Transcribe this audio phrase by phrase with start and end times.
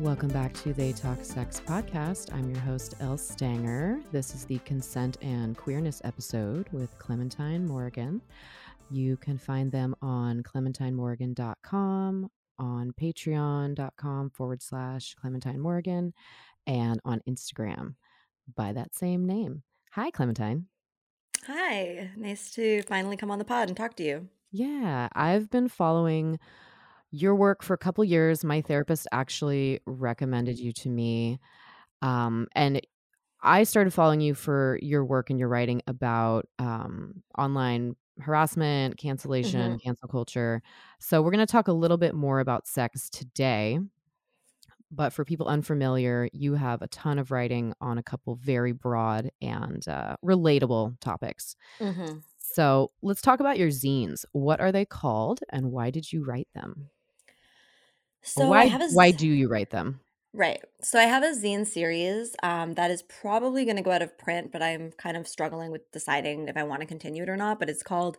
[0.00, 2.32] Welcome back to They Talk Sex podcast.
[2.32, 3.98] I'm your host, Elle Stanger.
[4.12, 8.22] This is the consent and queerness episode with Clementine Morgan.
[8.92, 12.30] You can find them on clementinemorgan.com,
[12.60, 16.14] on patreon.com forward slash Clementine Morgan,
[16.68, 17.96] and on Instagram
[18.54, 19.64] by that same name.
[19.94, 20.66] Hi, Clementine.
[21.48, 24.28] Hi, nice to finally come on the pod and talk to you.
[24.52, 26.38] Yeah, I've been following
[27.10, 28.44] your work for a couple years.
[28.44, 31.38] My therapist actually recommended you to me.
[32.02, 32.80] Um, and
[33.42, 39.60] I started following you for your work and your writing about um, online harassment, cancellation,
[39.72, 39.76] Mm-hmm.
[39.78, 40.60] cancel culture.
[40.98, 43.78] So, we're going to talk a little bit more about sex today.
[44.90, 49.30] But for people unfamiliar, you have a ton of writing on a couple very broad
[49.42, 51.54] and uh, relatable topics.
[51.78, 52.18] Mm-hmm.
[52.38, 54.24] So, let's talk about your zines.
[54.32, 56.88] What are they called and why did you write them?
[58.22, 60.00] So why I have a z- why do you write them?
[60.34, 60.60] right.
[60.82, 64.18] So I have a zine series um, that is probably going to go out of
[64.18, 67.36] print, but I'm kind of struggling with deciding if I want to continue it or
[67.36, 67.58] not.
[67.58, 68.18] But it's called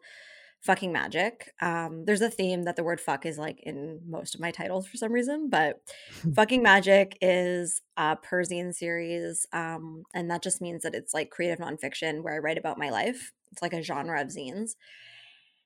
[0.61, 1.53] Fucking Magic.
[1.61, 4.87] Um, there's a theme that the word "fuck" is like in most of my titles
[4.87, 5.81] for some reason, but
[6.35, 11.29] Fucking Magic is a per zine series, um, and that just means that it's like
[11.29, 13.31] creative nonfiction where I write about my life.
[13.51, 14.71] It's like a genre of zines.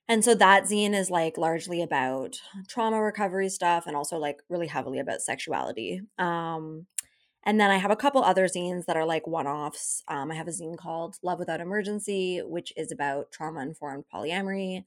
[0.08, 4.66] And so that zine is like largely about trauma recovery stuff and also like really
[4.66, 6.02] heavily about sexuality.
[6.18, 6.86] Um,
[7.46, 10.02] and then I have a couple other zines that are like one offs.
[10.08, 14.84] Um, I have a zine called Love Without Emergency, which is about trauma informed polyamory.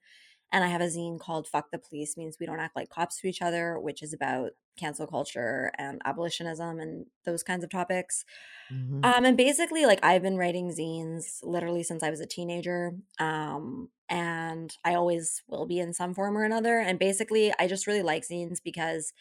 [0.52, 3.20] And I have a zine called Fuck the Police Means We Don't Act Like Cops
[3.20, 8.24] to Each Other, which is about cancel culture and abolitionism and those kinds of topics.
[8.72, 9.02] Mhm.
[9.04, 12.94] Um, and basically, like I've been writing zines literally since I was a teenager.
[13.20, 16.80] Um, and I always will be in some form or another.
[16.80, 19.14] And basically, I just really like zines because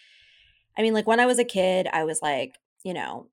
[0.76, 3.28] I mean, like when I was a kid, I was like, you know,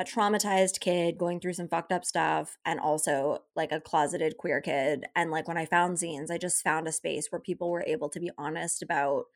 [0.00, 4.62] a traumatized kid going through some fucked up stuff and also like a closeted queer
[4.62, 5.04] kid.
[5.14, 8.08] And like when I found zines, I just found a space where people were able
[8.08, 9.26] to be honest about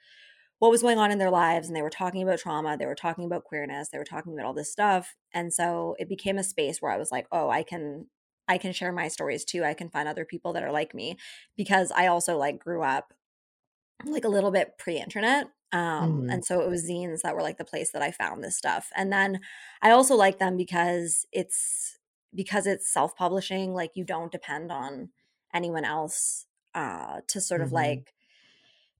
[0.60, 2.94] what was going on in their lives and they were talking about trauma they were
[2.94, 5.14] talking about queerness they were talking about all this stuff.
[5.34, 8.06] And so it became a space where i was like oh i can
[8.48, 9.64] i can share my stories too.
[9.64, 11.18] I can find other people that are like me.
[11.58, 13.12] Because i also like grew up
[14.04, 16.32] like a little bit pre-internet um Mhm.
[16.32, 18.90] and so it was zines that were like the place that i found this stuff
[18.96, 19.40] and then
[19.82, 21.98] i also like them because it's
[22.34, 25.10] because it's self-publishing like you don't depend on
[25.52, 27.72] anyone else uh to sort of Mhm.
[27.74, 28.14] like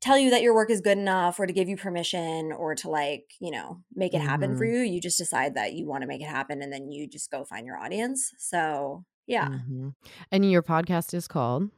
[0.00, 2.88] tell you that your work is good enough or to give you permission or to
[2.90, 4.72] like you know make it happen for Mhm.
[4.72, 7.30] you you just decide that you want to make it happen and then you just
[7.30, 9.94] go find your audience so yeah Mhm.
[10.30, 11.70] And your podcast is called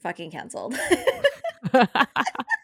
[0.00, 0.74] fucking canceled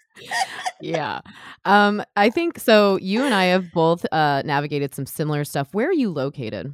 [0.81, 1.21] Yeah.
[1.65, 5.69] Um I think so you and I have both uh navigated some similar stuff.
[5.73, 6.73] Where are you located?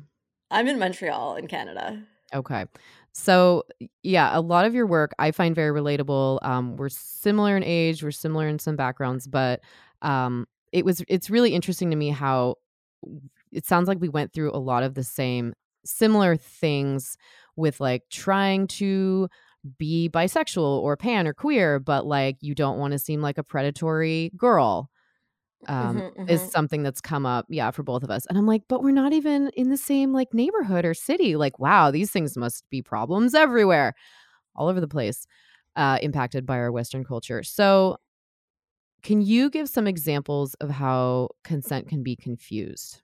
[0.50, 2.02] i'm in montreal in canada
[2.34, 2.64] Okay.
[3.12, 3.62] So,
[4.02, 6.40] yeah, a lot of your work I find very relatable.
[6.42, 9.60] Um, we're similar in age, we're similar in some backgrounds, but
[10.02, 12.56] um, it was it's really interesting to me how
[13.52, 15.54] it sounds like we went through a lot of the same
[15.84, 17.16] similar things
[17.56, 19.28] with like trying to
[19.78, 23.44] be bisexual or pan or queer, but like you don't want to seem like a
[23.44, 24.90] predatory girl
[25.68, 26.50] um, Mhm, is mhm.
[26.50, 28.26] something that's come up, yeah, for both of us.
[28.26, 31.36] And I'm like, but we're not even in the same like neighborhood or city.
[31.36, 33.94] Like, wow, these things must be problems everywhere,
[34.56, 35.26] all over the place,
[35.76, 37.42] uh, impacted by our Western culture.
[37.44, 37.98] So,
[39.02, 43.02] can you give some examples of how consent can be confused?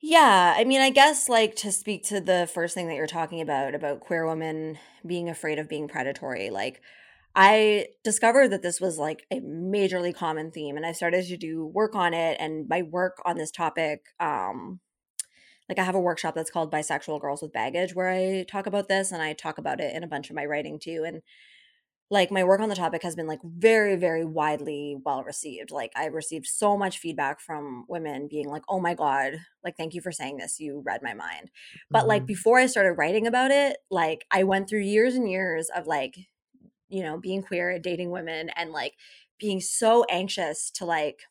[0.00, 3.40] Yeah i mean i guess like to speak to the first thing that you're talking
[3.40, 6.80] about about queer women being afraid of being predatory like
[7.34, 11.64] I discovered that this was like a majorly common theme and I started to do
[11.64, 14.80] work on it and my work on this topic um
[15.68, 18.88] like I have a workshop that's called Bisexual Girls with Baggage where I talk about
[18.88, 21.22] this and I talk about it in a bunch of my writing too and
[22.10, 25.70] like my work on the topic has been like very very widely well received.
[25.70, 29.34] Like i received so much feedback from women being like oh my god
[29.64, 31.50] like thank you for saying this you read my mind.
[31.92, 32.26] But like Mhm.
[32.26, 36.16] before i started writing about it like i went through years and years of like
[36.88, 38.96] you know being queer dating women and like
[39.38, 41.22] being so anxious to like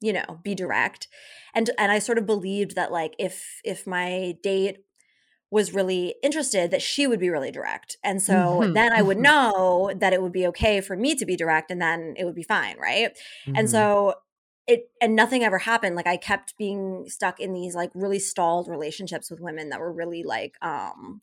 [0.00, 1.08] you know be direct.
[1.54, 4.84] And and i sort of believed that like if if my date
[5.54, 9.18] was really interested that she would be really direct and so Mhm, then i would
[9.18, 9.28] mhm.
[9.28, 12.34] know that it would be okay for me to be direct and then it would
[12.34, 13.16] be fine right
[13.54, 13.70] and Mhm.
[13.70, 14.14] so
[14.66, 18.68] it and nothing ever happened like i kept being stuck in these like really stalled
[18.68, 21.20] relationships with women that were really like um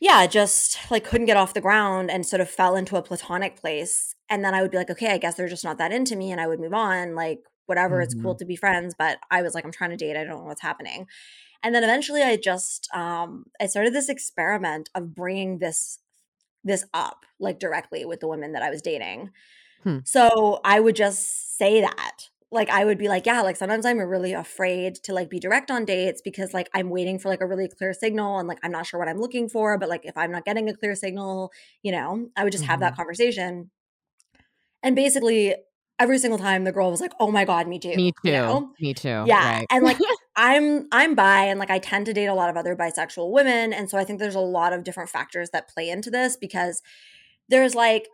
[0.00, 3.56] yeah, just like couldn't get off the ground and sort of fell into a platonic
[3.56, 4.14] place.
[4.28, 6.30] And then I would be like, okay, I guess they're just not that into me.
[6.30, 7.14] And I would move on.
[7.14, 8.36] Like, whatever, it's cool Mhm.
[8.36, 10.60] to be friends, but I was like, I'm trying to date, I don't know what's
[10.62, 11.06] happening.
[11.62, 15.98] And then eventually I just um I started this experiment of bringing this
[16.64, 19.30] this up like directly with the women that I was dating.
[19.82, 19.98] Hmm.
[20.04, 22.28] So I would just say that.
[22.52, 25.70] Like I would be like, yeah, like sometimes I'm really afraid to like be direct
[25.70, 28.70] on dates because like I'm waiting for like a really clear signal and like I'm
[28.72, 31.50] not sure what I'm looking for, but like if I'm not getting a clear signal,
[31.82, 32.96] you know, I would just have that Mhm.
[32.96, 33.70] conversation.
[34.82, 35.54] And basically
[35.98, 38.32] every single time the girl was like, "Oh my god, me too." Me You too.
[38.32, 38.72] know?
[38.80, 39.08] Me too.
[39.26, 39.66] Yeah, Right.
[39.70, 39.98] and like
[40.36, 43.72] I'm I'm bi and like I tend to date a lot of other bisexual women
[43.72, 46.82] and so I think there's a lot of different factors that play into this because
[47.48, 48.08] there's like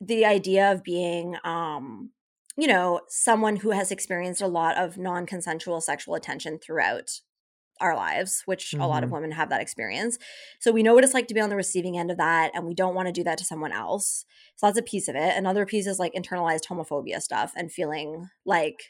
[0.00, 2.10] the idea of being um
[2.56, 7.20] you know someone who has experienced a lot of non-consensual sexual attention throughout
[7.80, 9.12] our lives which a lot of Mhm.
[9.12, 10.18] women have that experience.
[10.60, 12.66] So we know what it's like to be on the receiving end of that and
[12.66, 14.24] we don't want to do that to someone else.
[14.56, 15.36] So that's a piece of it.
[15.36, 18.80] Another piece is like internalized homophobia stuff and feeling like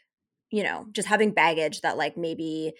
[0.57, 2.73] you know just having baggage that like maybe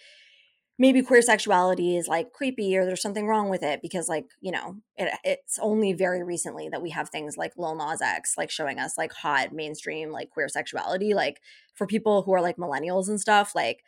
[0.79, 4.51] maybe queer sexuality is like creepy or there's something wrong with it because like you
[4.51, 8.51] know it, it's only very recently that we have things like Lil Nas X like
[8.51, 11.41] showing us like hot mainstream like queer sexuality like
[11.73, 13.79] for people who are like millennials and stuff like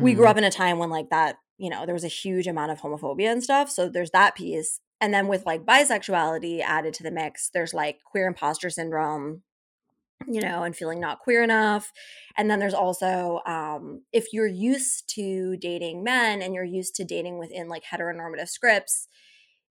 [0.00, 0.30] we grew Mhm.
[0.30, 2.80] up in a time when like that you know there was a huge amount of
[2.80, 7.10] homophobia and stuff so there's that piece and then with like bisexuality added to the
[7.10, 9.42] mix there's like queer imposter syndrome
[10.28, 11.92] you know, and feeling not queer enough.
[12.36, 17.04] And then there's also um, if you're used to dating men and you're used to
[17.04, 19.08] dating within like heteronormative scripts,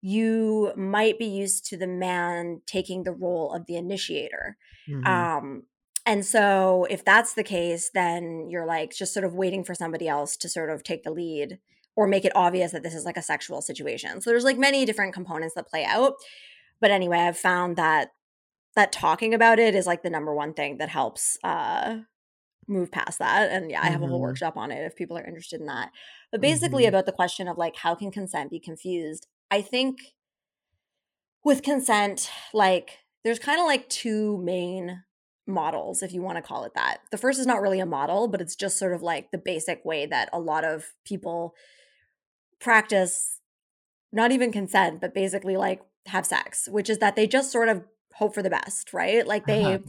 [0.02, 4.58] you might be used to the man taking the role of the initiator.
[4.90, 5.06] Mhm.
[5.06, 5.64] Um,
[6.06, 10.08] and so if that's the case, then you're like just sort of waiting for somebody
[10.08, 11.60] else to sort of take the lead
[11.96, 14.22] or make it obvious that this is like a sexual situation.
[14.22, 16.14] So there's like many different components that play out.
[16.80, 18.10] But anyway, I've found that
[18.76, 22.00] that talking about it is like the number one thing that helps uh
[22.68, 24.24] move past that and yeah i have a whole Mhm.
[24.24, 25.92] workshop on it if people are interested in that
[26.32, 26.90] but basically Mhm.
[26.90, 30.00] about the question of like how can consent be confused i think
[31.44, 35.04] with consent like there's kind of like two main
[35.48, 38.28] models if you want to call it that the first is not really a model
[38.28, 41.56] but it's just sort of like the basic way that a lot of people
[42.60, 43.40] practice
[44.12, 47.84] not even consent but basically like have sex which is that they just sort of
[48.16, 49.80] hope for the best right like they Uh-huh.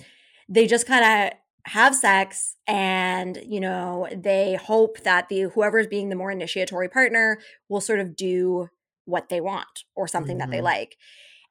[0.48, 6.08] they just kind of have sex and you know they hope that the whoever's being
[6.08, 7.38] the more initiatory partner
[7.68, 8.68] will sort of do
[9.04, 10.62] what they want or something that they Mhm.
[10.62, 10.96] like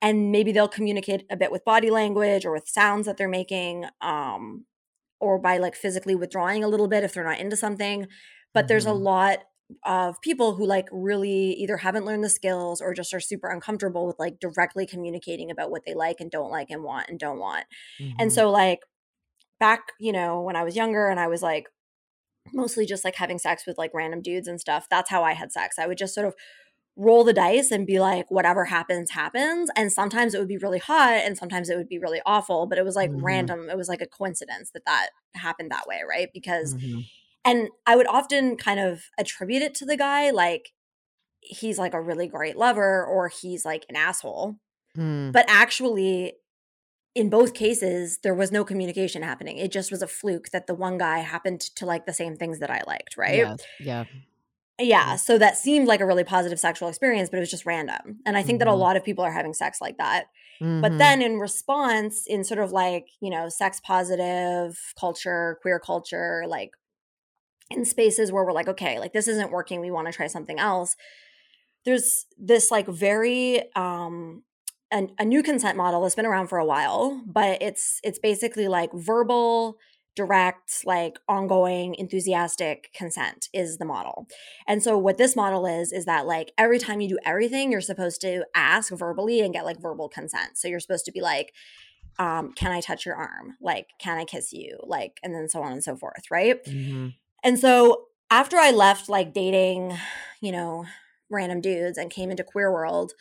[0.01, 3.85] and maybe they'll communicate a bit with body language or with sounds that they're making
[4.01, 4.65] um
[5.19, 8.07] or by like physically withdrawing a little bit if they're not into something
[8.53, 9.01] but there's a Mhm.
[9.03, 9.39] lot
[9.83, 14.05] of people who like really either haven't learned the skills or just are super uncomfortable
[14.07, 17.39] with like directly communicating about what they like and don't like and want and don't
[17.39, 17.65] want
[18.19, 18.33] and Mhm.
[18.33, 18.79] so like
[19.59, 21.67] back, you know, when I was younger and I was like
[22.53, 25.51] mostly just like having sex with like random dudes and stuff, that's how I had
[25.51, 25.77] sex.
[25.79, 26.35] I would just sort of
[26.97, 29.69] roll the dice and be like, whatever happens, happens.
[29.75, 32.77] And sometimes it would be really hot and sometimes it would be really awful, but
[32.77, 33.21] it was like Mhm.
[33.23, 33.69] random.
[33.69, 36.29] It was like a coincidence that that happened that way, right?
[36.33, 37.05] Because, Mhm.
[37.45, 40.71] And I would often kind of attribute it to the guy, like,
[41.41, 44.57] he's like a really great lover or he's like an asshole.
[44.97, 45.31] Mm.
[45.33, 46.35] But actually,
[47.15, 49.57] in both cases, there was no communication happening.
[49.57, 52.59] It just was a fluke that the one guy happened to like the same things
[52.59, 53.49] that I liked, right?
[53.49, 53.67] Yes.
[53.79, 54.05] Yeah.
[54.79, 55.15] Yeah.
[55.15, 58.19] So that seemed like a really positive sexual experience, but it was just random.
[58.25, 58.75] And I think that a Mhm.
[58.75, 60.25] lot of people are having sex like that.
[60.81, 60.97] But Mhm.
[60.97, 66.71] then in response, in sort of like, you know, sex positive culture, queer culture, like
[67.75, 70.59] in spaces where we're like, okay, like this isn't working, we want to try something
[70.59, 70.95] else.
[71.85, 74.43] There's this like very um
[74.91, 78.67] an, a new consent model that's been around for a while, but it's it's basically
[78.67, 79.77] like verbal,
[80.15, 84.27] direct, like ongoing, enthusiastic consent is the model.
[84.67, 87.79] And so what this model is is that like every time you do everything, you're
[87.81, 90.57] supposed to ask verbally and get like verbal consent.
[90.57, 91.53] So you're supposed to be like,
[92.19, 93.55] um, can I touch your arm?
[93.61, 94.77] Like, can I kiss you?
[94.83, 96.61] Like, and then so on and so forth, right?
[96.65, 97.13] Mhm.
[97.43, 99.97] And so after I left like dating,
[100.41, 100.85] you know,
[101.29, 103.13] random dudes and came into queer world,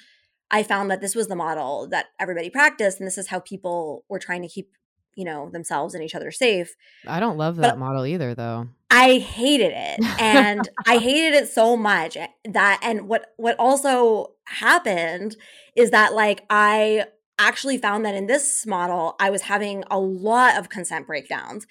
[0.51, 4.05] I found that this was the model that everybody practiced and this is how people
[4.09, 4.71] were trying to keep,
[5.15, 6.75] you know, themselves and each other safe.
[7.07, 8.69] I don't love But- that model either, though.
[8.93, 10.21] I hated it.
[10.21, 15.37] And I hated it so much eh, that and what what also happened
[15.77, 17.07] is that like I
[17.39, 21.67] actually found that in this model I was having a lot of consent breakdowns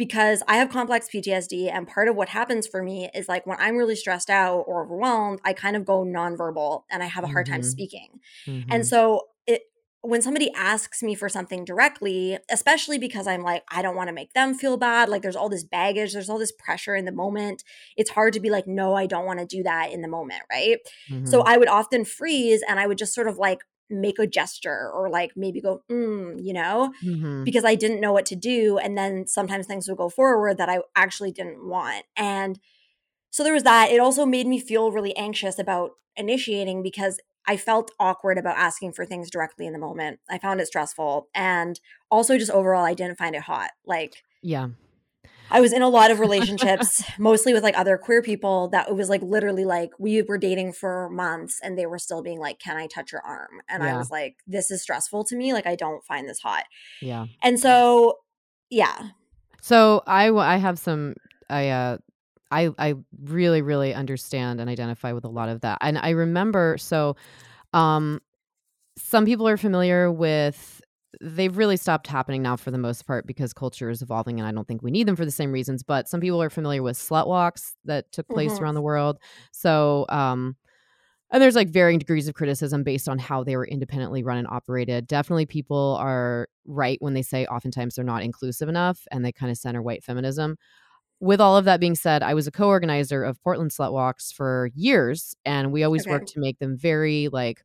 [0.00, 3.58] because I have complex PTSD and part of what happens for me is like when
[3.60, 7.26] I'm really stressed out or overwhelmed, I kind of go nonverbal and I have a
[7.26, 7.64] hard time Mhm.
[7.66, 8.20] speaking.
[8.46, 8.64] Mhm.
[8.70, 9.64] And so it
[10.00, 14.14] when somebody asks me for something directly, especially because I'm like, I don't want to
[14.14, 17.12] make them feel bad, like there's all this baggage, there's all this pressure in the
[17.12, 17.62] moment.
[17.98, 20.44] It's hard to be like, no, I don't want to do that in the moment.
[20.50, 20.78] Right.
[21.10, 21.26] Mm-hmm.
[21.26, 24.90] So I would often freeze and I would just sort of like make a gesture
[24.90, 27.44] or like maybe go, mm, you know, mm-hmm.
[27.44, 28.78] because I didn't know what to do.
[28.78, 32.04] And then sometimes things would go forward that I actually didn't want.
[32.16, 32.58] And
[33.30, 33.90] so there was that.
[33.90, 38.92] It also made me feel really anxious about initiating because I felt awkward about asking
[38.92, 40.20] for things directly in the moment.
[40.28, 41.28] I found it stressful.
[41.34, 41.80] And
[42.10, 43.70] also, just overall, I didn't find it hot.
[43.84, 44.68] Like, yeah.
[45.50, 48.94] I was in a lot of relationships, mostly with like other queer people, that it
[48.94, 52.58] was like literally like we were dating for months and they were still being like,
[52.58, 53.60] Can I touch your arm?
[53.68, 53.94] And yeah.
[53.94, 55.52] I was like, This is stressful to me.
[55.52, 56.64] Like, I don't find this hot.
[57.00, 57.26] Yeah.
[57.42, 58.18] And so,
[58.70, 59.10] yeah.
[59.60, 61.14] So I, I have some,
[61.48, 61.98] I, uh,
[62.50, 65.78] I I really really understand and identify with a lot of that.
[65.80, 67.16] And I remember so
[67.72, 68.20] um
[68.98, 70.79] some people are familiar with
[71.20, 74.52] they've really stopped happening now for the most part because culture is evolving and I
[74.52, 76.96] don't think we need them for the same reasons, but some people are familiar with
[76.96, 78.62] slut walks that took place mm-hmm.
[78.62, 79.18] around the world.
[79.52, 80.56] So um
[81.32, 84.48] and there's like varying degrees of criticism based on how they were independently run and
[84.48, 85.06] operated.
[85.06, 89.50] Definitely people are right when they say oftentimes they're not inclusive enough and they kind
[89.50, 90.56] of center white feminism
[91.20, 94.70] with all of that being said, I was a co-organizer of Portland Slut Walks for
[94.74, 96.12] years, and we always okay.
[96.12, 97.62] worked to make them very like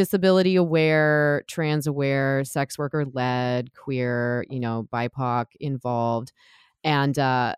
[0.00, 6.32] disability aware, trans aware, sex worker led, queer, you know, BIPOC involved,
[6.82, 7.54] and uh,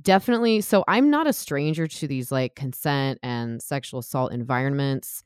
[0.00, 0.60] definitely.
[0.60, 5.24] So I'm not a stranger to these like consent and sexual assault environments,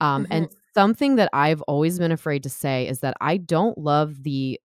[0.00, 0.32] um, mm-hmm.
[0.32, 4.60] and something that I've always been afraid to say is that I don't love the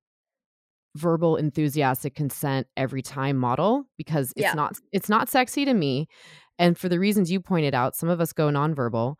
[0.95, 4.53] verbal enthusiastic consent every time model because it's yeah.
[4.53, 6.07] not it's not sexy to me
[6.59, 9.15] and for the reasons you pointed out some of us go nonverbal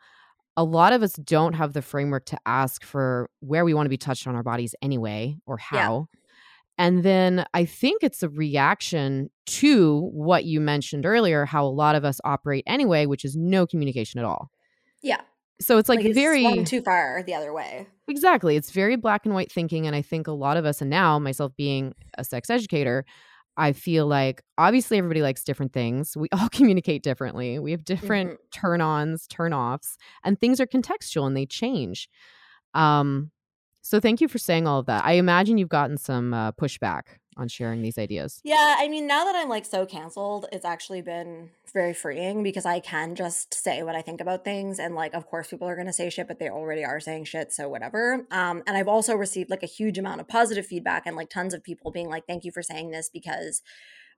[0.56, 3.90] a lot of us don't have the framework to ask for where we want to
[3.90, 6.86] be touched on our bodies anyway or how yeah.
[6.86, 11.96] and then i think it's a reaction to what you mentioned earlier how a lot
[11.96, 14.50] of us operate anyway which is no communication at all
[15.02, 15.22] yeah
[15.62, 17.88] so it's like, like it's very too far the other way.
[18.08, 18.56] Exactly.
[18.56, 19.88] It's very black and white thinking.
[19.88, 23.06] And I think a lot of us, and now myself being a sex educator,
[23.58, 26.18] I feel like obviously everybody likes different things.
[26.18, 27.60] We all communicate differently.
[27.60, 28.60] We have different mm-hmm.
[28.60, 32.10] turn ons, turn offs, and things are contextual and they change.
[32.74, 33.32] Um,
[33.82, 35.04] so thank you for saying all of that.
[35.06, 37.04] I imagine you've gotten some uh, pushback
[37.38, 38.42] on sharing these ideas.
[38.44, 42.66] Yeah, I mean, now that I'm like so canceled, it's actually been very freeing because
[42.66, 44.80] I can just say what I think about things.
[44.80, 47.25] And like, of course, people are going to say shit, but they already are saying
[47.25, 47.52] shit.
[47.52, 48.25] So whatever.
[48.32, 51.54] Um, and I've also received like a huge amount of positive feedback and like tons
[51.54, 53.62] of people being like, thank you for saying this because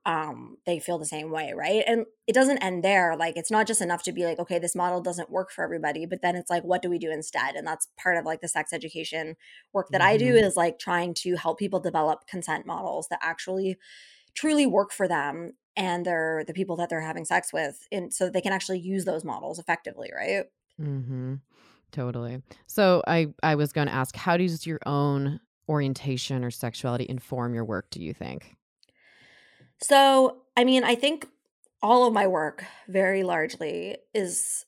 [0.06, 1.84] um, they feel the same way, right?
[1.88, 3.16] And it doesn't end there.
[3.18, 6.06] Like, it's not just enough to be like, okay, this model doesn't work for everybody,
[6.06, 7.56] but then it's like, what do we do instead?
[7.56, 9.36] And that's part of like the sex education
[9.74, 10.10] work that mm-hmm.
[10.12, 10.46] I do mm-hmm.
[10.46, 13.78] is like trying to help people develop consent models that actually
[14.36, 18.30] truly work for them and they're the people that they're having sex with, and so
[18.30, 20.46] they can actually use those models effectively, right?
[20.82, 21.36] Mm-hmm.
[21.92, 22.42] Totally.
[22.68, 27.54] So I I was going to ask, how does your own orientation or sexuality inform
[27.54, 27.90] your work?
[27.90, 28.56] Do you think?
[29.82, 31.28] So, I mean, I think
[31.82, 34.66] all of my work very largely is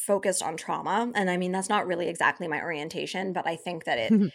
[0.00, 1.10] focused on trauma.
[1.14, 4.12] And I mean, that's not really exactly my orientation, but I think that it.
[4.22, 4.32] it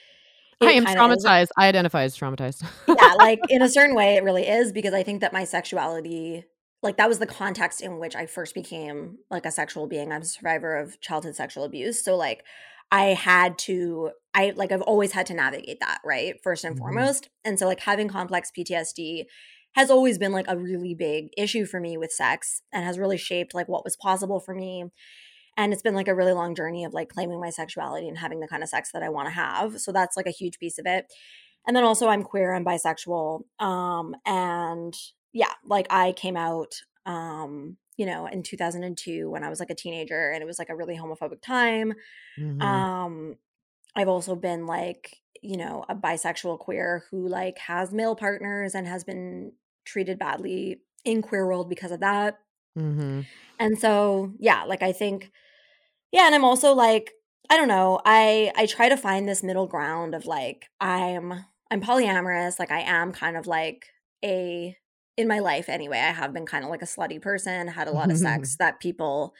[0.62, 1.44] I am traumatized.
[1.44, 2.64] Is, I identify as traumatized.
[2.88, 6.46] yeah, like in a certain way, it really is because I think that my sexuality,
[6.82, 10.12] like that was the context in which I first became like a sexual being.
[10.12, 12.04] I'm a survivor of childhood sexual abuse.
[12.04, 12.44] So, like,
[12.92, 16.42] I had to, I like, I've always had to navigate that, right?
[16.42, 16.84] First and mm-hmm.
[16.84, 17.30] foremost.
[17.44, 19.26] And so, like, having complex PTSD
[19.74, 23.18] has always been like a really big issue for me with sex and has really
[23.18, 24.86] shaped like what was possible for me.
[25.58, 28.40] And it's been like a really long journey of like claiming my sexuality and having
[28.40, 29.80] the kind of sex that I want to have.
[29.80, 31.06] So that's like a huge piece of it.
[31.68, 34.96] And then also I'm queer and bisexual um and
[35.34, 36.74] yeah like I came out
[37.06, 40.70] um you know in 2002 when I was like a teenager and it was like
[40.70, 41.94] a really homophobic time.
[42.40, 42.62] Mm-hmm.
[42.62, 43.36] um
[43.96, 48.88] I've also been like you know a bisexual queer who like has male partners and
[48.88, 49.52] has been
[49.86, 52.40] treated badly in queer world because of that
[52.78, 53.22] mm-hmm.
[53.60, 55.32] and so yeah like i think
[56.12, 57.12] yeah and i'm also like
[57.50, 61.82] i don't know i i try to find this middle ground of like i'm i'm
[61.82, 63.88] polyamorous like i am kind of like
[64.24, 64.76] a
[65.18, 67.92] in my life anyway i have been kind of like a slutty person had a
[67.92, 69.34] lot of sex that people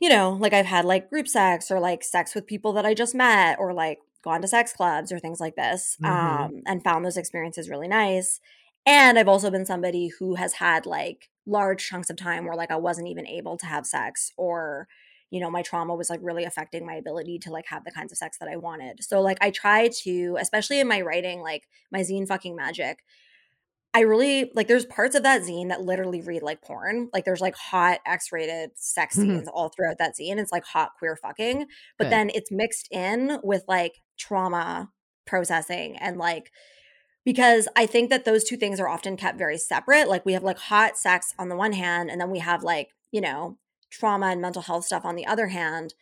[0.00, 2.92] you know like i've had like group sex or like sex with people that i
[2.92, 6.12] just met or like gone to sex clubs or things like this mm-hmm.
[6.12, 8.40] um, and found those experiences really nice.
[8.84, 12.70] And I've also been somebody who has had like large chunks of time where like
[12.70, 14.88] I wasn't even able to have sex or
[15.30, 18.12] you know, my trauma was like really affecting my ability to like have the kinds
[18.12, 19.02] of sex that I wanted.
[19.02, 22.98] So like I try to, especially in my writing, like my zine fucking magic,
[23.94, 27.10] I really like there's parts of that zine that literally read like porn.
[27.12, 29.20] Like there's like hot X-rated sex Mhm.
[29.20, 30.38] scenes all throughout that zine.
[30.38, 31.66] It's like hot queer fucking.
[31.98, 32.10] But Good.
[32.12, 34.90] then it's mixed in with like trauma
[35.26, 36.50] processing and like
[37.24, 40.08] because I think that those two things are often kept very separate.
[40.08, 42.90] Like we have like hot sex on the one hand, and then we have like,
[43.12, 43.58] you know,
[43.90, 45.94] trauma and mental health stuff on the other hand.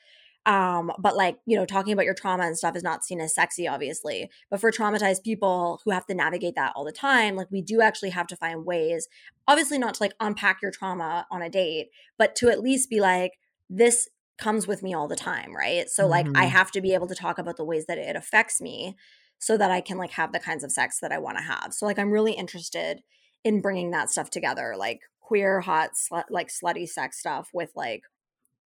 [0.47, 3.35] Um, but like, you know, talking about your trauma and stuff is not seen as
[3.35, 4.31] sexy, obviously.
[4.51, 7.81] But for traumatized people who have to navigate that all the time, like we do
[7.83, 9.07] actually have to find ways,
[9.47, 13.01] obviously not to like unpack your trauma on a date, but to at least be
[13.01, 13.33] like,
[13.69, 15.89] this comes with me all the time, right?
[15.91, 16.53] So like I Mhm.
[16.53, 18.97] have to be able to talk about the ways that it affects me
[19.39, 21.73] so that I can like have the kinds of sex that I want to have.
[21.75, 23.03] So like I'm really interested
[23.45, 28.03] in bringing that stuff together, like queer, hot, slut, like slutty sex stuff with like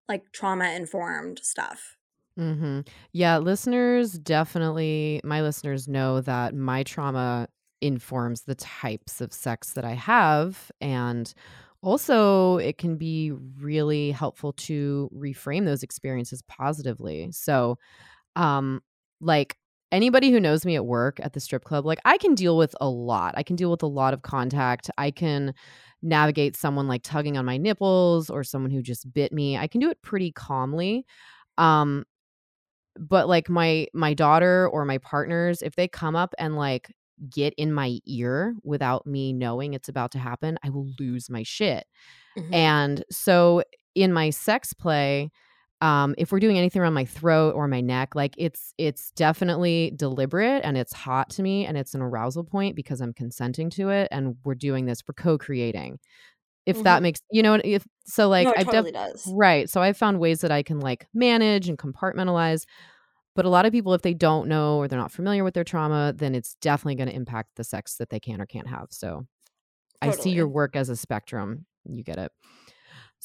[0.09, 1.97] like trauma informed stuff.
[2.37, 2.81] hmm
[3.13, 7.49] Yeah, listeners definitely, my listeners know that my trauma
[7.81, 10.71] informs the types of sex that I have.
[10.81, 11.33] And
[11.83, 17.31] also, it can be really helpful to reframe those experiences positively.
[17.31, 17.79] So,
[18.37, 18.83] um,
[19.21, 19.57] like,
[19.93, 22.75] anybody who knows me at work at the strip club, like, I can deal with
[22.81, 23.35] a lot.
[23.37, 24.91] I can deal with a lot of contact.
[24.99, 25.55] I can
[26.05, 29.57] navigate someone like tugging on my nipples or someone who just bit me.
[29.59, 31.07] I can do it pretty calmly.
[31.59, 32.05] Um,
[32.99, 36.93] but like my my daughter or my partners if they come up and like
[37.31, 41.43] get in my ear without me knowing it's about to happen i will lose my
[41.43, 41.87] shit
[42.39, 42.55] Mhm.
[42.55, 43.63] and so
[43.95, 45.31] in my sex play
[45.85, 49.93] um if we're doing anything around my throat or my neck like it's it's definitely
[49.97, 53.91] deliberate and it's hot to me and it's an arousal point because i'm consenting to
[53.91, 55.99] it and we're doing this we're co-creating
[56.67, 57.03] if that Mhm.
[57.03, 59.33] makes you know if so like no, i've totally def- does.
[59.35, 59.69] Right.
[59.69, 62.65] So I've found ways that I can like manage and compartmentalize.
[63.37, 65.65] But a lot of people, if they don't know or they're not familiar with their
[65.65, 68.87] trauma, then it's definitely going to impact the sex that they can or can't have.
[68.91, 69.27] So
[70.01, 71.67] I see your work as a spectrum.
[71.85, 72.31] You get it.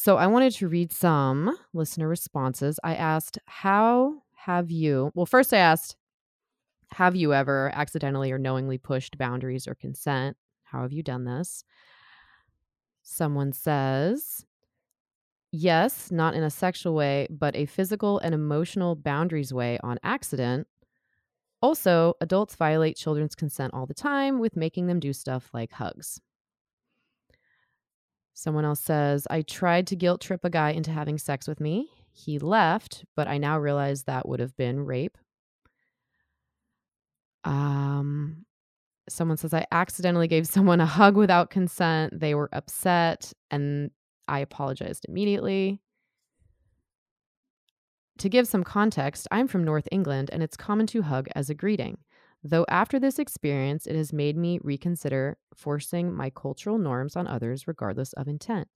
[0.01, 2.79] So I wanted to read some listener responses.
[2.85, 5.11] I asked, How have you?
[5.13, 5.97] Well, first I asked,
[6.91, 10.37] Have you ever accidentally or knowingly pushed boundaries or consent?
[10.63, 11.65] How have you done this?
[13.03, 14.45] Someone says,
[15.51, 20.65] Yes, not in a sexual way, but a physical and emotional boundaries way on accident.
[21.61, 26.21] Also, adults violate children's consent all the time with making them do stuff like hugs.
[28.39, 31.89] Someone else says, I tried to guilt trip a guy into having sex with me.
[32.13, 35.17] He left, but I now realize that would have been rape.
[37.43, 38.45] Um,
[39.09, 42.17] someone says, I accidentally gave someone a hug without consent.
[42.17, 43.91] They were upset and
[44.29, 45.81] I apologized immediately.
[48.19, 51.53] To give some context, I'm from North England and it's common to hug as a
[51.53, 51.97] greeting.
[52.43, 57.67] Though after this experience, it has made me reconsider forcing my cultural norms on others
[57.67, 58.67] regardless of intent.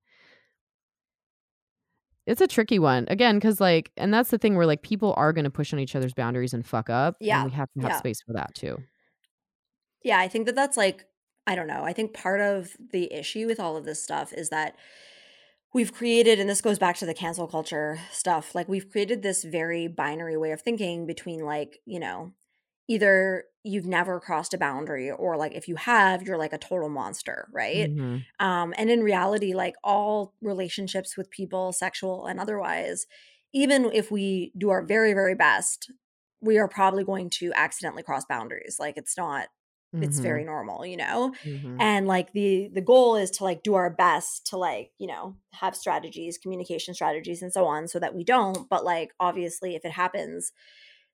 [2.26, 3.06] It's a tricky one.
[3.10, 5.80] Again, cuz like and that's the thing where like people are going to push on
[5.80, 7.42] each other's boundaries and fuck up Yeah.
[7.42, 7.98] and we have to have Yeah.
[7.98, 8.78] space for that too.
[10.04, 11.06] Yeah, I think that that's like
[11.46, 11.84] I don't know.
[11.84, 14.78] I think part of the issue with all of this stuff is that
[15.74, 18.56] we've created and this goes back to the cancel culture stuff.
[18.56, 22.32] Like we've created this very binary way of thinking between like, you know,
[22.88, 26.90] either you've never crossed a boundary or like if you have, you're like a total
[26.90, 27.90] monster, right?
[27.94, 28.26] Mhm.
[28.40, 33.06] Um, and in reality, like all relationships with people, sexual and otherwise,
[33.54, 35.92] even if we do our very, very best,
[36.42, 38.78] we are probably going to accidentally cross boundaries.
[38.80, 39.48] Like it's not,
[40.02, 40.20] it's Mhm.
[40.20, 41.34] very normal, you know?
[41.44, 41.80] Mhm.
[41.80, 45.38] And like the the goal is to like do our best to like, you know,
[45.54, 48.68] have strategies, communication strategies and so on so that we don't.
[48.70, 50.52] But like obviously if it happens,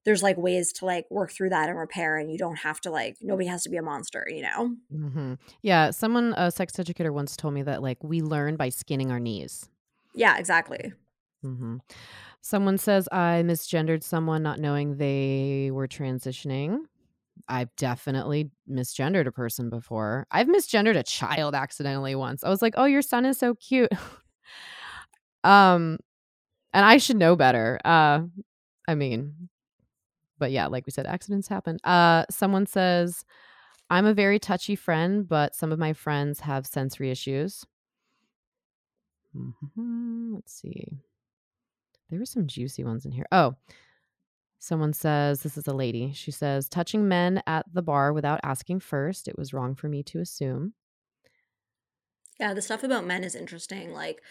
[0.05, 2.91] there's like ways to like work through that and repair and you don't have to
[2.91, 4.75] like nobody has to be a monster, you know?
[4.93, 5.37] Mhm.
[5.61, 9.19] Yeah, someone a sex educator once told me that like we learn by skinning our
[9.19, 9.69] knees.
[10.15, 10.93] Yeah, exactly.
[11.43, 11.77] hmm
[12.41, 16.79] Someone says I misgendered someone not knowing they were transitioning.
[17.49, 20.27] I've definitely misgendered a person before.
[20.31, 22.43] I've misgendered a child accidentally once.
[22.43, 23.91] I was like, "Oh, your son is so cute."
[25.43, 25.97] um
[26.73, 27.79] and I should know better.
[27.85, 28.21] Uh
[28.87, 29.49] I mean,
[30.39, 31.77] but yeah, like we said accidents happen.
[31.83, 33.25] Uh someone says
[33.89, 37.65] I'm a very touchy friend, but some of my friends have sensory issues.
[39.35, 40.35] Mm-hmm.
[40.35, 40.99] Let's see.
[42.09, 43.25] There were some juicy ones in here.
[43.31, 43.55] Oh,
[44.59, 46.11] someone says, this is a lady.
[46.13, 49.27] She says, touching men at the bar without asking first.
[49.27, 50.73] It was wrong for me to assume.
[52.39, 53.91] Yeah, the stuff about men is interesting.
[53.91, 54.21] Like,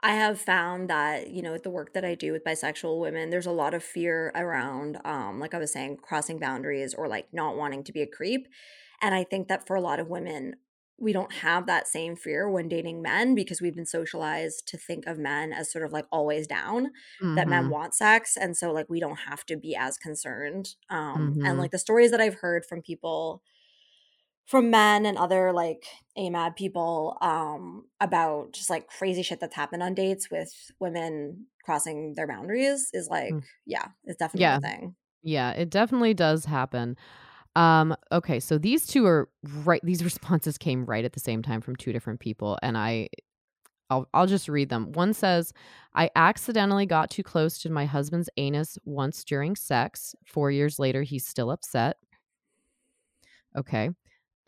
[0.00, 3.30] I have found that, you know, with the work that I do with bisexual women,
[3.30, 7.32] there's a lot of fear around, um, like I was saying, crossing boundaries or like
[7.32, 8.46] not wanting to be a creep.
[9.02, 10.54] And I think that for a lot of women,
[11.00, 15.06] we don't have that same fear when dating men because we've been socialized to think
[15.06, 16.90] of men as sort of like always down
[17.36, 17.70] that men Mhm.
[17.70, 21.58] want sex and so like we don't have to be as concerned um and Mhm.
[21.58, 23.40] like the stories that i've heard from people
[24.48, 25.84] from men and other like
[26.18, 32.14] amab people um about just like crazy shit that's happened on dates with women crossing
[32.16, 33.42] their boundaries is like Mm.
[33.66, 34.58] yeah it's definitely Yeah.
[34.64, 36.96] a thing Yeah, it definitely does happen.
[37.56, 39.30] Um, okay, so these two are
[39.64, 43.08] right these responses came right at the same time from two different people and I
[43.90, 44.92] I'll I'll just read them.
[44.92, 45.52] One says,
[45.94, 50.14] "I accidentally got too close to my husband's anus once during sex.
[50.26, 51.98] 4 years later he's still upset."
[53.56, 53.90] Okay.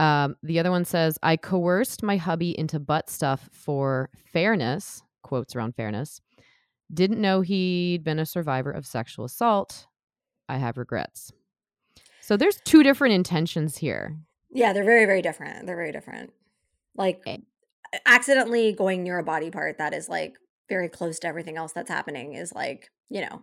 [0.00, 5.54] Um, the other one says, "I coerced my hubby into butt stuff for fairness." Quotes
[5.54, 6.20] around fairness.
[6.92, 9.86] Didn't know he'd been a survivor of sexual assault.
[10.48, 11.30] I have regrets.
[12.20, 14.16] So there's two different intentions here.
[14.52, 16.32] yeah they're very very different they're very different
[16.96, 17.36] like Eh.
[18.06, 20.34] accidentally going near a body part that is like
[20.68, 23.42] very close to everything else that's happening is like you know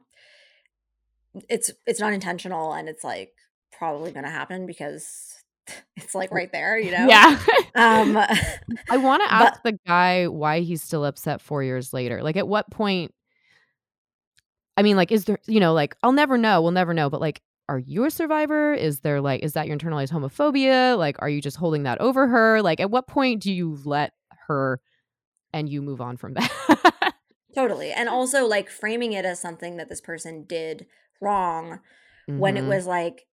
[1.49, 3.31] it's it's not intentional and it's like
[3.71, 5.36] probably gonna happen because
[5.95, 7.37] it's like right there you know Yeah.
[7.75, 8.17] um
[8.89, 12.23] I want to but ask the guy why he's still upset 4 years later.
[12.23, 13.13] Like at what point
[14.75, 17.21] I mean like is there you know like I'll never know, we'll never know, but
[17.21, 18.73] like are you a survivor?
[18.73, 20.97] Is there like is that your internalized homophobia?
[20.97, 22.61] Like are you just holding that over her?
[22.61, 24.13] Like at what point do you let
[24.47, 24.79] her
[25.53, 27.13] and you move on from that?
[27.55, 30.85] totally and also like framing it as something that this person did
[31.19, 31.79] wrong
[32.27, 32.67] when it Mhm.
[32.67, 33.25] was like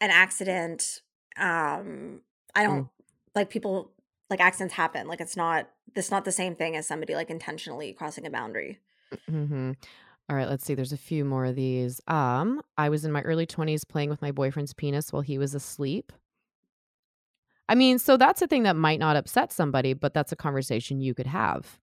[0.00, 1.00] an accident
[1.36, 2.20] um
[2.54, 2.88] i don't Mm.
[3.34, 3.90] like people
[4.28, 7.92] like accidents happen like it's not it's not the same thing as somebody like intentionally
[7.92, 8.78] crossing a boundary
[9.28, 9.76] Mhm.
[10.28, 10.74] All right, let's see.
[10.76, 12.00] There's a few more of these.
[12.06, 15.54] Um, I was in my early 20s playing with my boyfriend's penis while he was
[15.54, 16.12] asleep.
[17.68, 21.00] I mean, so that's a thing that might not upset somebody, but that's a conversation
[21.00, 21.78] you could have.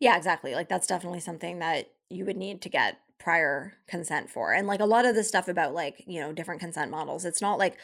[0.00, 4.52] yeah exactly like that's definitely something that you would need to get prior consent for
[4.52, 7.40] and like a lot of the stuff about like you know different consent models it's
[7.40, 7.76] not like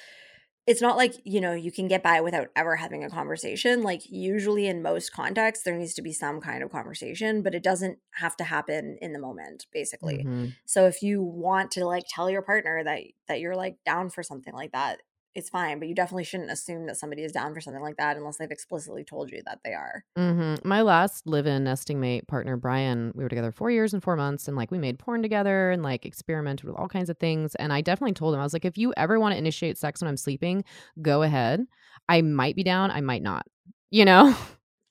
[0.69, 4.03] it's not like you know you can get by without ever having a conversation like
[4.11, 7.99] usually in most contexts there needs to be some kind of conversation but it doesn't
[8.13, 10.55] have to happen in the moment basically Mhm.
[10.67, 14.23] so if you want to like tell your partner that that you're like down for
[14.23, 15.01] something like that
[15.39, 18.17] it's fine but you definitely shouldn't assume that somebody is down for something like that
[18.17, 20.65] unless they've explicitly told you that they are Mhm.
[20.65, 24.49] My last live-in nesting mate partner, Brian, we were together 4 years and 4 months
[24.49, 27.73] and like we made porn together and like experimented with all kinds of things and
[27.73, 30.09] I definitely told him I was like if you ever want to initiate sex when
[30.09, 30.65] I'm sleeping,
[31.01, 31.65] go ahead.
[32.09, 33.47] I might be down, I might not.
[33.91, 34.37] You know?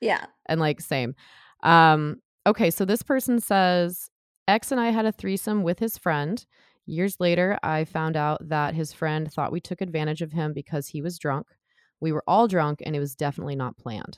[0.02, 1.14] yeah and like same.
[1.64, 4.10] Um okay, so this person says
[4.48, 6.44] X and I had a threesome with his friend.
[6.88, 10.88] Years later, I found out that his friend thought we took advantage of him because
[10.88, 11.47] he was drunk.
[12.00, 14.17] We were all drunk and it was definitely not planned.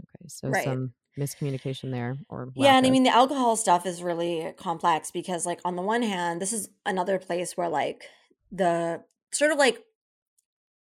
[0.00, 4.02] Okay, so right some miscommunication there or Yeah, and I mean the alcohol stuff is
[4.02, 8.04] really complex because like on the one hand, this is another place where like
[8.52, 9.82] the sort of like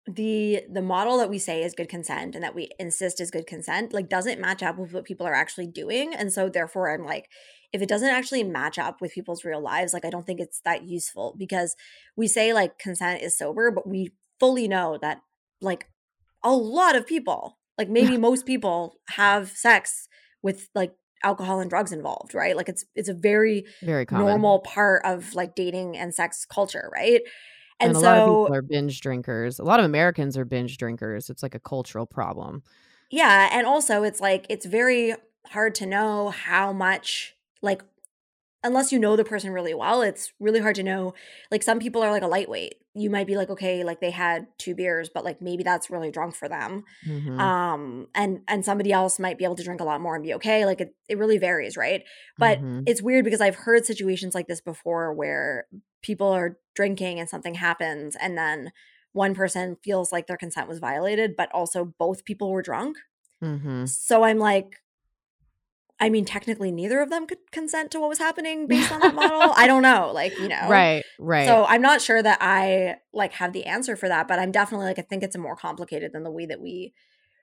[0.06, 3.46] the the model that we say is good consent and that we insist is good
[3.46, 7.04] consent like doesn't match up with what people are actually doing and so therefore I'm
[7.04, 7.28] like
[7.72, 10.60] if it doesn't actually match up with people's real lives like I don't think it's
[10.64, 11.76] that useful because
[12.16, 15.20] we say like consent is sober but we fully know that
[15.60, 15.88] like
[16.42, 20.08] a lot of people like maybe most people have sex
[20.42, 20.92] with like
[21.24, 24.26] alcohol and drugs involved right like it's it's a very Very common.
[24.26, 27.22] normal part of like dating and sex culture right
[27.80, 29.58] And, and, a lot of so people are binge drinkers.
[29.58, 31.30] A lot of Americans are binge drinkers.
[31.30, 32.62] It's like a cultural problem.
[33.10, 35.14] yeah and also it's like it's very
[35.48, 37.82] hard to know how much like
[38.64, 41.14] unless you know the person really well it's really hard to know
[41.50, 44.46] like some people are like a lightweight you might be like okay like they had
[44.58, 47.38] two beers but like maybe that's really drunk for them Mhm.
[47.40, 50.34] um and and somebody else might be able to drink a lot more and be
[50.34, 52.04] okay like it, it really varies right
[52.38, 52.84] but Mhm.
[52.86, 55.66] it's weird because i've heard situations like this before where
[56.02, 58.72] people are drinking and something happens and then
[59.12, 62.96] one person feels like their consent was violated but also both people were drunk
[63.42, 63.88] Mhm.
[63.88, 64.81] so i'm like
[66.02, 69.14] i mean technically neither of them could consent to what was happening based on that
[69.14, 71.46] model i don't know like you know Right, right.
[71.46, 74.86] so i'm not sure that i like have the answer for that but i'm definitely
[74.86, 76.92] like i think it's more complicated than the way that we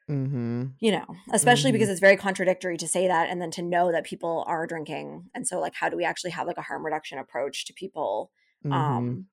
[0.10, 0.65] mm-hmm.
[0.80, 1.74] you know especially Mhm.
[1.74, 5.30] because it's very contradictory to say that and then to know that people are drinking
[5.34, 8.32] and so like how do we actually have like a harm reduction approach to people
[8.65, 8.74] Mhm.
[8.74, 9.26] um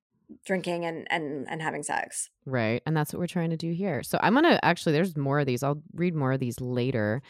[0.45, 2.81] drinking and and and having sex Right.
[2.85, 4.03] And that's what we're trying to do here.
[4.03, 5.63] So I'm going to actually, there's more of these.
[5.63, 7.21] I'll read more of these later.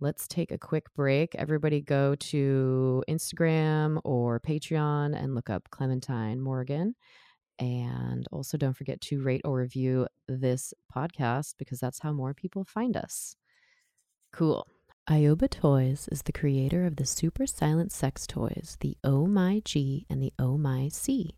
[0.00, 1.34] Let's take a quick break.
[1.34, 6.94] Everybody go to Instagram or Patreon and look up Clementine Morgan.
[7.58, 12.64] And also don't forget to rate or review this podcast because that's how more people
[12.64, 13.36] find us.
[14.32, 14.66] Cool.
[15.08, 20.06] Ioba Toys is the creator of the super silent sex toys, the Oh My G
[20.08, 21.36] and the Oh My C.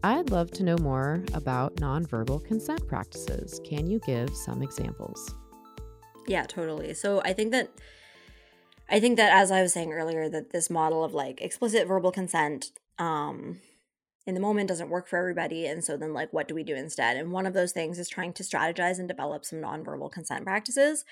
[0.04, 3.60] I'd love to know more about nonverbal consent practices.
[3.66, 5.34] Can you give some examples?
[6.28, 6.94] Yeah, totally.
[6.94, 7.72] So I think that
[8.90, 12.12] I think that as I was saying earlier that this model of like explicit verbal
[12.12, 13.60] consent um
[14.26, 16.76] in the moment doesn't work for everybody and so then like what do we do
[16.76, 17.18] instead?
[17.18, 21.06] And one of those things is trying to strategize and develop some nonverbal consent practices.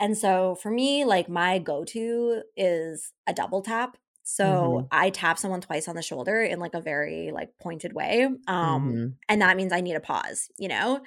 [0.00, 4.86] And so for me like my go-to is a double tap so mm-hmm.
[4.90, 8.24] I tap someone twice on the shoulder in like a very like pointed way.
[8.24, 9.06] Um mm-hmm.
[9.28, 11.02] and that means I need a pause, you know?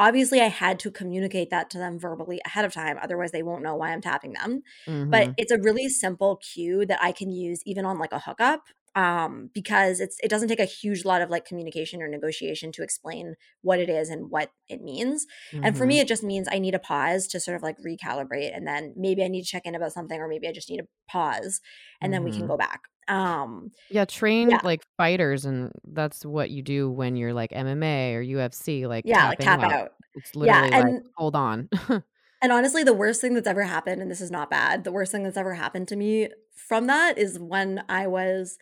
[0.00, 3.62] Obviously I had to communicate that to them verbally ahead of time otherwise they won't
[3.62, 4.62] know why I'm tapping them.
[4.88, 5.10] Mm-hmm.
[5.10, 8.62] But it's a really simple cue that I can use even on like a hookup
[8.96, 12.82] um because it's it doesn't take a huge lot of like communication or negotiation to
[12.82, 15.64] explain what it is and what it means mm-hmm.
[15.64, 16.02] and for me mm-hmm.
[16.02, 19.22] it just means i need a pause to sort of like recalibrate and then maybe
[19.22, 21.60] i need to check in about something or maybe i just need a pause
[22.00, 22.14] and mm-hmm.
[22.14, 22.48] then we can mm-hmm.
[22.48, 24.60] go back um yeah train yeah.
[24.62, 29.28] like fighters and that's what you do when you're like mma or ufc like yeah
[29.28, 29.72] like tap out.
[29.72, 31.68] out it's literally yeah, and, like hold on
[32.42, 35.12] And honestly, the worst thing that's ever happened, and this is not bad, the worst
[35.12, 38.58] thing that's ever happened to me from that is when I was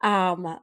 [0.00, 0.58] um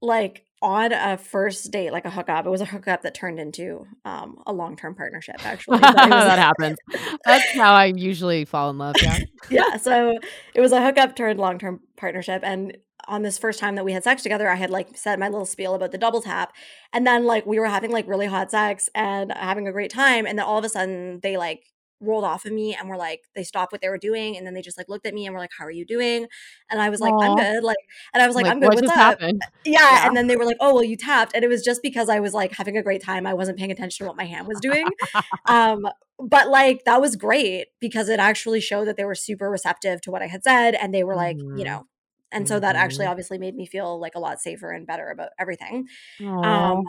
[0.00, 2.46] like on a first date, like a hookup.
[2.46, 5.78] It was a hookup that turned into um, a long term partnership, actually.
[5.80, 6.78] that happens.
[7.24, 8.96] That's how I usually fall in love.
[9.00, 9.18] Yeah.
[9.50, 9.76] yeah.
[9.76, 10.18] So
[10.54, 12.40] it was a hookup turned long term partnership.
[12.42, 15.28] And on this first time that we had sex together, I had like said my
[15.28, 16.54] little spiel about the double tap.
[16.94, 20.26] And then like we were having like really hot sex and having a great time.
[20.26, 21.73] And then all of a sudden they like
[22.04, 24.54] rolled off of me and were like they stopped what they were doing and then
[24.54, 26.26] they just like looked at me and were like how are you doing
[26.70, 27.24] and i was like Aww.
[27.24, 27.76] i'm good like
[28.12, 29.42] and i was like, like i'm good what's up happened?
[29.64, 29.80] Yeah.
[29.80, 32.08] yeah and then they were like oh well you tapped and it was just because
[32.08, 34.46] i was like having a great time i wasn't paying attention to what my hand
[34.46, 34.86] was doing
[35.46, 35.86] um
[36.18, 40.10] but like that was great because it actually showed that they were super receptive to
[40.10, 41.58] what i had said and they were like mm-hmm.
[41.58, 41.86] you know
[42.32, 43.12] and so that actually mm-hmm.
[43.12, 45.86] obviously made me feel like a lot safer and better about everything
[46.20, 46.84] um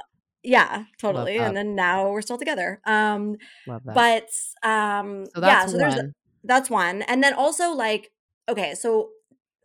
[0.46, 1.38] yeah, totally.
[1.38, 2.80] And then now we're still together.
[2.86, 4.30] Um but
[4.64, 6.00] um so yeah, so there's
[6.44, 7.02] that's one.
[7.04, 8.12] And then also like
[8.48, 9.10] okay, so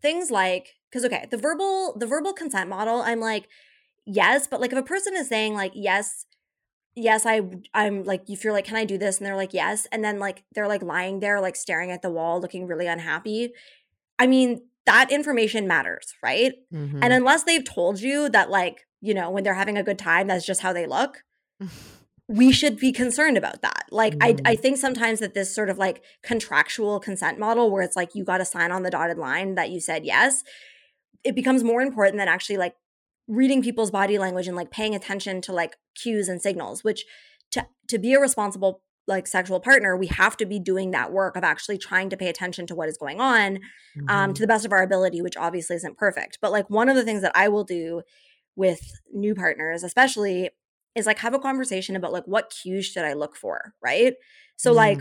[0.00, 3.48] things like cuz okay, the verbal the verbal consent model, I'm like
[4.06, 6.26] yes, but like if a person is saying like yes,
[6.96, 7.42] yes, I
[7.74, 10.18] I'm like if you're like can I do this and they're like yes and then
[10.18, 13.52] like they're like lying there like staring at the wall looking really unhappy.
[14.18, 16.54] I mean, that information matters, right?
[16.72, 17.02] Mm-hmm.
[17.02, 20.26] And unless they've told you that like you know, when they're having a good time,
[20.26, 21.24] that's just how they look.
[22.28, 23.86] we should be concerned about that.
[23.90, 24.22] Like, mm.
[24.22, 24.62] I, I mm-hmm.
[24.62, 28.38] think sometimes that this sort of like contractual consent model where it's like you got
[28.38, 30.44] to sign on the dotted line that you said yes,
[31.24, 32.74] it becomes more important than actually like
[33.26, 37.04] reading people's body language and like paying attention to like cues and signals, which
[37.50, 41.36] to, to be a responsible like sexual partner, we have to be doing that work
[41.36, 44.08] of actually trying to pay attention to what is going on mm-hmm.
[44.08, 46.38] um, to the best of our ability, which obviously isn't perfect.
[46.40, 48.02] But like one of the things that I will do
[48.60, 50.50] with new partners, especially,
[50.94, 54.14] is like have a conversation about like what cues should I look for, right?
[54.56, 54.76] So mm-hmm.
[54.76, 54.98] like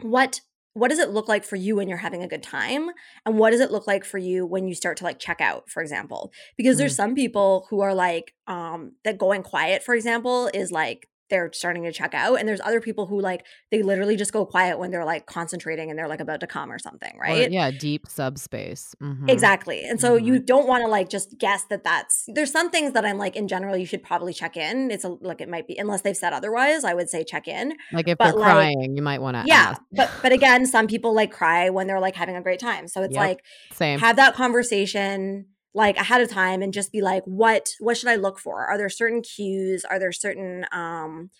[0.00, 0.40] what
[0.74, 2.90] what does it look like for you when you're having a good time
[3.26, 5.68] and what does it look like for you when you start to like check out
[5.68, 6.82] for example because mm-hmm.
[6.82, 11.50] there's some people who are like um that going quiet for example is like they're
[11.52, 14.78] starting to check out and there's other people who like they literally just go quiet
[14.78, 17.70] when they're like concentrating and they're like about to come or something right or, yeah
[17.70, 19.28] deep subspace mm-hmm.
[19.28, 20.26] exactly and so mm-hmm.
[20.26, 23.36] you don't want to like just guess that that's there's some things that i'm like
[23.36, 26.16] in general you should probably check in it's a, like it might be unless they've
[26.16, 29.20] said otherwise i would say check in like if but, they're like, crying you might
[29.20, 29.82] want to yeah ask.
[29.92, 33.02] but but again some people like cry when they're like having a great time so
[33.02, 33.20] it's yep.
[33.20, 37.96] like same have that conversation like ahead of time and just be like what what
[37.96, 38.66] should i look for?
[38.66, 39.84] Are there certain cues?
[39.84, 41.30] Are there certain um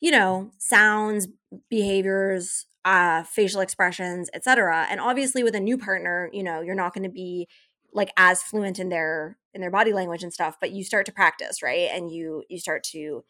[0.00, 1.28] you know sounds
[1.70, 6.94] behaviors uh facial expressions etc and obviously with a new partner you know you're not
[6.94, 7.48] going to be
[7.92, 11.12] like as fluent in their in their body language and stuff but you start to
[11.12, 11.90] practice right?
[11.92, 13.24] And you you start to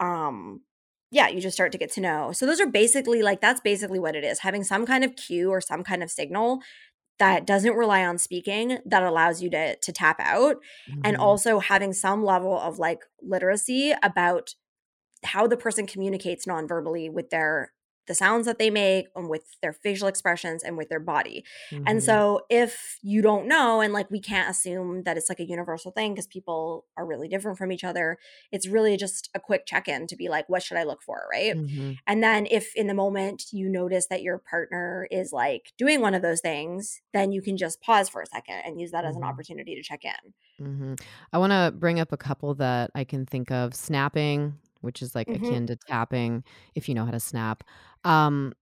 [0.00, 0.62] um
[1.10, 2.32] yeah you just start to get to know.
[2.32, 5.50] So those are basically like that's basically what it is having some kind of cue
[5.50, 6.60] or some kind of signal
[7.18, 10.56] that doesn't rely on speaking that allows you to to tap out
[10.90, 11.00] mm-hmm.
[11.04, 14.54] and also having some level of like literacy about
[15.24, 17.72] how the person communicates non-verbally with their
[18.08, 21.44] the sounds that they make and with their facial expressions and with their body.
[21.70, 21.84] Mm-hmm.
[21.86, 25.46] And so if you don't know and like we can't assume that it's like a
[25.46, 28.18] universal thing because people are really different from each other,
[28.50, 31.54] it's really just a quick check-in to be like what should I look for, right?
[31.54, 31.92] Mm-hmm.
[32.06, 36.14] And then if in the moment you notice that your partner is like doing one
[36.14, 39.08] of those things, then you can just pause for a second and use that mm-hmm.
[39.08, 39.30] as an mm-hmm.
[39.30, 40.66] opportunity to check in.
[40.66, 40.94] Mm-hmm.
[41.32, 45.14] I want to bring up a couple that I can think of snapping which is
[45.14, 45.44] like mm-hmm.
[45.44, 47.64] akin to tapping if you know how to snap.
[48.04, 48.54] Um,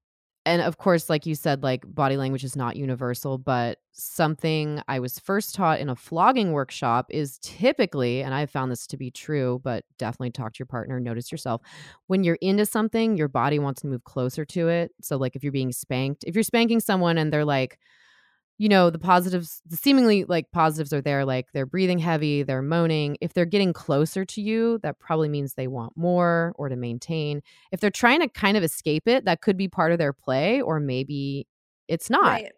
[0.47, 5.01] and of course, like you said, like body language is not universal, but something I
[5.01, 9.11] was first taught in a flogging workshop is typically, and I've found this to be
[9.11, 11.63] true, but definitely talk to your partner, notice yourself.
[12.07, 14.93] When you're into something, your body wants to move closer to it.
[15.03, 17.81] So, like if you're being spanked, if you're spanking someone and they're like,
[18.59, 22.63] you know the positives the seemingly like positives are there like they're breathing heavy they're
[22.63, 23.17] moaning.
[23.21, 27.43] If they're getting closer to you that probably means they want more or to maintain.
[27.73, 30.61] If they're trying to kind of escape it that could be part of their play
[30.61, 31.47] or maybe
[31.89, 32.41] it's not.
[32.43, 32.53] Right.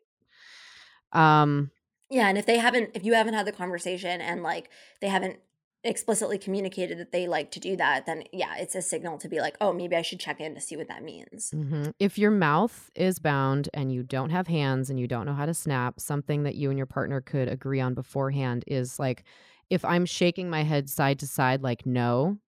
[1.13, 1.71] um
[2.11, 5.39] yeah and if they haven't if you haven't had the conversation and like they haven't
[5.85, 9.41] explicitly communicated that they like to do that, then yeah, it's a signal to be
[9.41, 11.53] like, oh, maybe I should check in to see what that means.
[11.55, 11.91] Mm-hmm.
[11.99, 15.47] If your mouth is bound and you don't have hands and you don't know how
[15.47, 19.25] to snap, something that you and your partner could agree on beforehand is like,
[19.71, 22.39] if I'm shaking my head side to side, like no,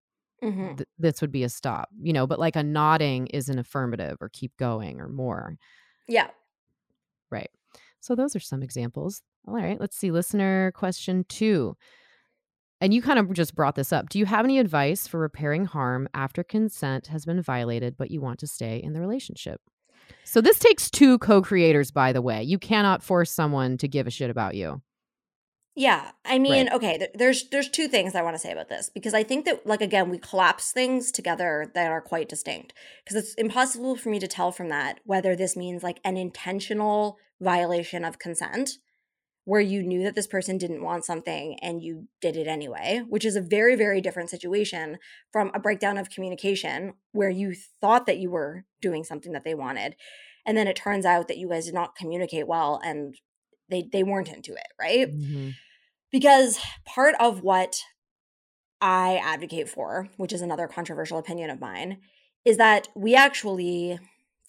[0.43, 0.77] mm-hmm.
[0.77, 4.17] th- this would be a stop, you know, but like a nodding is an affirmative
[4.21, 5.57] or keep going or more.
[6.09, 6.29] Yeah.
[7.31, 7.51] Right.
[8.01, 9.23] So those are some examples.
[9.47, 10.11] All right, let's see.
[10.11, 11.77] Listener question two
[12.81, 14.09] and you kind of just brought this up.
[14.09, 18.21] Do you have any advice for repairing harm after consent has been violated, but you
[18.21, 19.61] want to stay in the relationship?
[20.25, 22.43] So this takes two co-creators, by the way.
[22.43, 24.83] You cannot force someone to give a shit about you.
[25.77, 26.75] Yeah, I mean, right.
[26.75, 26.99] okay.
[26.99, 29.67] Th- there's there's two things I want to say about this because I think that
[29.67, 34.19] like again we collapse things together that are quite distinct because it's impossible for me
[34.19, 38.73] to tell from that whether this means like an intentional violation of consent
[39.45, 43.25] where you knew that this person didn't want something and you did it anyway, which
[43.25, 44.99] is a very, very different situation
[45.33, 49.55] from a breakdown of communication where you thought that you were doing something that they
[49.55, 49.97] wanted.
[50.47, 53.15] And then it turns out that you guys did not communicate well and
[53.69, 55.09] they, they weren't into it, right?
[55.09, 55.51] Mm-hmm.
[56.13, 57.77] Because part of what
[58.81, 61.99] I advocate for, which is another controversial opinion of mine,
[62.45, 63.99] is that we actually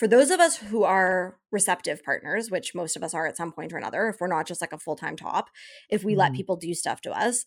[0.02, 3.52] for those of us who are receptive partners, which most of us are at some
[3.52, 5.52] point or another, if we're not just like a full time top,
[5.92, 6.22] if we mm-hmm.
[6.22, 7.46] let people do stuff to us,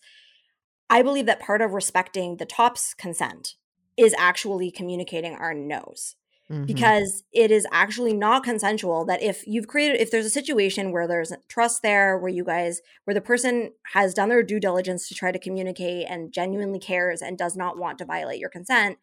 [0.89, 3.55] I believe that part of respecting the top's consent
[3.97, 6.15] is actually communicating our no's.
[6.49, 6.63] Mm-hmm.
[6.63, 11.09] Because it is actually not consensual that if you've created, if there's a situation where
[11.09, 15.15] there's trust there, where you guys, where the person has done their due diligence to
[15.15, 18.97] try to communicate and genuinely cares and does not want to violate your consent,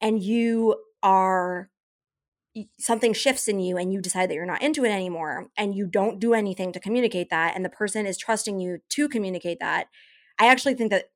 [0.00, 1.70] and you are
[2.78, 5.86] something shifts in you and you decide that you're not into it anymore and you
[5.86, 9.88] don't do anything to communicate that and the person is trusting you to communicate that
[10.38, 11.06] i actually think that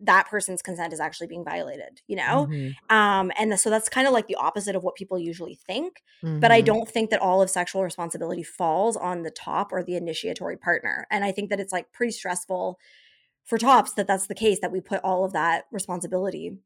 [0.00, 2.96] that person's consent is actually being violated you know mm-hmm.
[2.96, 6.02] um and the, so that's kind of like the opposite of what people usually think
[6.22, 6.40] mm-hmm.
[6.40, 6.66] but i mm-hmm.
[6.66, 11.06] don't think that all of sexual responsibility falls on the top or the initiatory partner
[11.10, 12.78] and i think that it's like pretty stressful
[13.44, 16.58] for tops that that's the case that we put all of that responsibility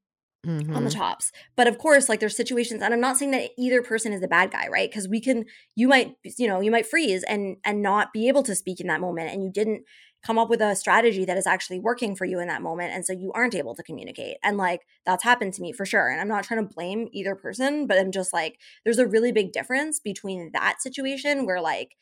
[0.46, 0.76] Mm-hmm.
[0.76, 1.00] on the mm-hmm.
[1.00, 1.32] tops.
[1.56, 4.28] But of course, like there's situations, and I'm not saying that either person is the
[4.28, 4.88] bad guy, right?
[4.88, 8.44] Because we can, you might, you know, you might freeze and and not be able
[8.44, 9.82] to speak in that moment, and you didn't
[10.22, 13.04] come up with a strategy that is actually working for you in that moment, and
[13.04, 14.36] so you aren't able to communicate.
[14.44, 16.08] And like that's happened to me for sure.
[16.08, 19.32] And I'm not trying to blame either person, but I'm just like, there's a really
[19.32, 21.96] big difference between that situation where like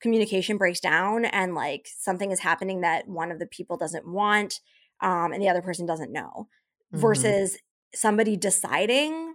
[0.00, 4.60] communication breaks down and like something is happening that one of the people doesn't want
[5.00, 6.48] um, and the other person doesn't know
[6.92, 7.00] mm-hmm.
[7.00, 7.58] versus
[7.94, 9.34] somebody deciding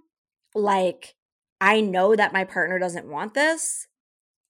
[0.56, 1.16] like
[1.60, 3.88] I know that my partner doesn't want this,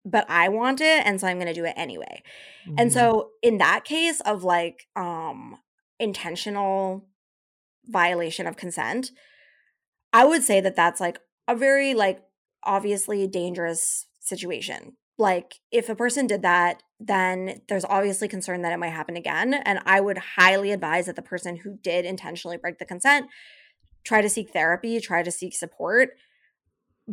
[0.05, 2.23] but I want it and so I'm going to do it anyway.
[2.67, 2.75] Mm-hmm.
[2.77, 5.57] And so in that case of like um
[5.99, 7.07] intentional
[7.85, 9.11] violation of consent,
[10.13, 12.21] I would say that that's like a very like
[12.63, 14.97] obviously dangerous situation.
[15.17, 19.53] Like if a person did that, then there's obviously concern that it might happen again
[19.53, 23.27] and I would highly advise that the person who did intentionally break the consent
[24.07, 26.11] try to seek therapy, try to seek support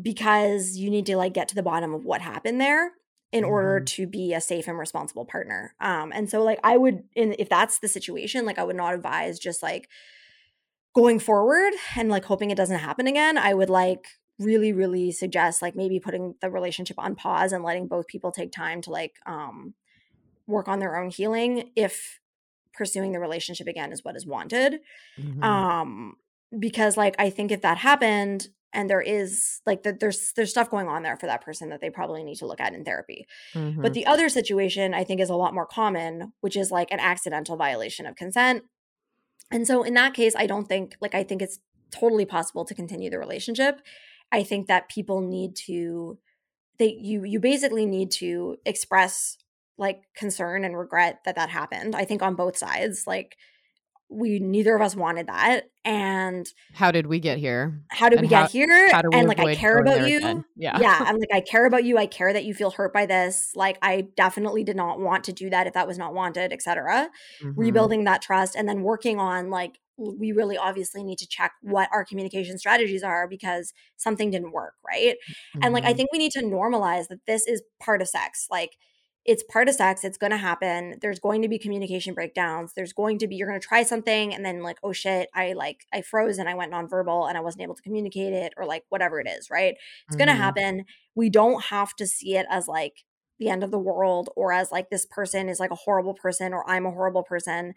[0.00, 2.92] because you need to like get to the bottom of what happened there
[3.32, 3.52] in mm-hmm.
[3.52, 5.74] order to be a safe and responsible partner.
[5.80, 8.94] Um and so like I would in if that's the situation, like I would not
[8.94, 9.88] advise just like
[10.94, 13.36] going forward and like hoping it doesn't happen again.
[13.36, 14.06] I would like
[14.38, 18.52] really really suggest like maybe putting the relationship on pause and letting both people take
[18.52, 19.74] time to like um
[20.46, 22.20] work on their own healing if
[22.72, 24.80] pursuing the relationship again is what is wanted.
[25.18, 25.42] Mm-hmm.
[25.42, 26.16] Um
[26.58, 30.70] because like I think if that happened and there is like that there's there's stuff
[30.70, 33.26] going on there for that person that they probably need to look at in therapy.
[33.54, 33.80] Mm-hmm.
[33.80, 37.00] But the other situation I think is a lot more common, which is like an
[37.00, 38.64] accidental violation of consent.
[39.50, 42.74] And so in that case, I don't think like I think it's totally possible to
[42.74, 43.80] continue the relationship.
[44.32, 46.18] I think that people need to
[46.78, 49.36] they you you basically need to express
[49.78, 51.94] like concern and regret that that happened.
[51.94, 53.36] I think on both sides like
[54.10, 58.28] we neither of us wanted that and how did we get here how did and
[58.28, 60.44] we how, get here we and like i care about you again?
[60.56, 63.06] yeah yeah i'm like i care about you i care that you feel hurt by
[63.06, 66.52] this like i definitely did not want to do that if that was not wanted
[66.52, 67.10] etc
[67.42, 67.58] mm-hmm.
[67.58, 71.88] rebuilding that trust and then working on like we really obviously need to check what
[71.92, 75.60] our communication strategies are because something didn't work right mm-hmm.
[75.62, 75.96] and like i mm-hmm.
[75.96, 78.72] think we need to normalize that this is part of sex like
[79.24, 82.92] it's part of sex it's going to happen there's going to be communication breakdowns there's
[82.92, 85.86] going to be you're going to try something and then like oh shit i like
[85.92, 88.84] i froze and i went nonverbal and i wasn't able to communicate it or like
[88.90, 89.76] whatever it is right?
[90.06, 90.18] It's mm-hmm.
[90.18, 90.84] going to happen.
[91.14, 93.04] We don't have to see it as like
[93.38, 96.52] the end of the world or as like this person is like a horrible person
[96.52, 97.74] or i'm a horrible person.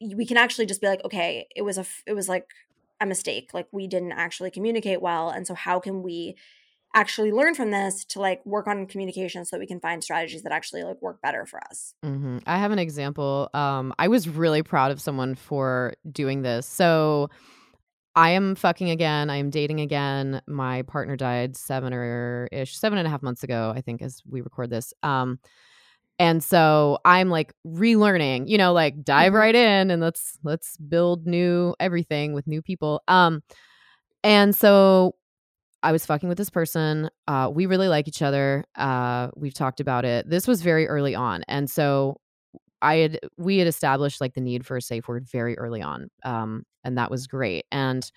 [0.00, 2.46] We can actually just be like okay it was a it was like
[3.00, 6.36] a mistake like we didn't actually communicate well and so how can we
[6.94, 10.42] actually learn from this to like work on communication so that we can find strategies
[10.42, 11.94] that actually like work better for us.
[12.04, 12.38] Mm-hmm.
[12.46, 13.48] I have an example.
[13.54, 16.66] Um, I was really proud of someone for doing this.
[16.66, 17.30] So
[18.14, 19.30] I am fucking again.
[19.30, 20.42] I am dating again.
[20.46, 24.22] My partner died seven or ish, seven and a half months ago, I think, as
[24.28, 24.92] we record this.
[25.02, 25.38] Um,
[26.18, 29.36] and so I'm like relearning, you know, like dive mm-hmm.
[29.36, 33.02] right in and let's let's build new everything with new people.
[33.08, 33.42] Um,
[34.22, 35.14] and so
[35.82, 37.10] I was fucking with this person.
[37.26, 38.64] Uh, we really like each other.
[38.76, 40.28] Uh, we've talked about it.
[40.28, 42.18] This was very early on, and so
[42.82, 46.10] I had we had established like the need for a safe word very early on,
[46.24, 47.66] um, and that was great.
[47.72, 48.10] And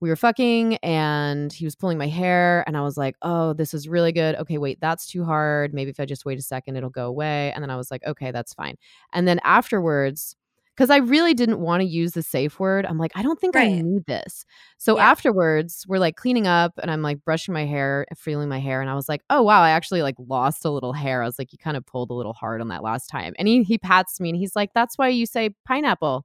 [0.00, 3.74] we were fucking, and he was pulling my hair, and I was like, "Oh, this
[3.74, 5.74] is really good." Okay, wait, that's too hard.
[5.74, 7.52] Maybe if I just wait a second, it'll go away.
[7.54, 8.76] And then I was like, "Okay, that's fine."
[9.12, 10.36] And then afterwards,
[10.78, 12.86] because I really didn't want to use the safe word.
[12.86, 13.66] I'm like, I don't think right.
[13.66, 14.44] I need this.
[14.76, 15.10] So yeah.
[15.10, 18.80] afterwards, we're like cleaning up and I'm like brushing my hair, feeling my hair.
[18.80, 21.20] And I was like, oh, wow, I actually like lost a little hair.
[21.20, 23.34] I was like, you kind of pulled a little hard on that last time.
[23.40, 26.24] And he, he pats me and he's like, that's why you say pineapple.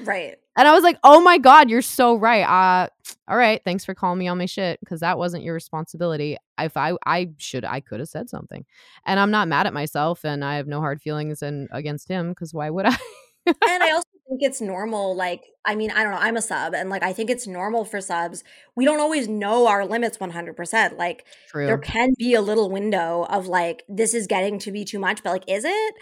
[0.00, 0.34] Right.
[0.56, 2.42] And I was like, oh my God, you're so right.
[2.42, 2.88] Uh,
[3.28, 3.60] all right.
[3.64, 6.36] Thanks for calling me on my shit because that wasn't your responsibility.
[6.58, 8.64] If I, I should, I could have said something.
[9.04, 12.30] And I'm not mad at myself and I have no hard feelings and against him
[12.30, 12.96] because why would I?
[13.46, 15.14] And I also think it's normal.
[15.14, 16.18] Like, I mean, I don't know.
[16.18, 18.44] I'm a sub, and like, I think it's normal for subs.
[18.74, 20.96] We don't always know our limits 100%.
[20.96, 21.66] Like, True.
[21.66, 25.22] there can be a little window of like, this is getting to be too much,
[25.22, 25.94] but like, is it?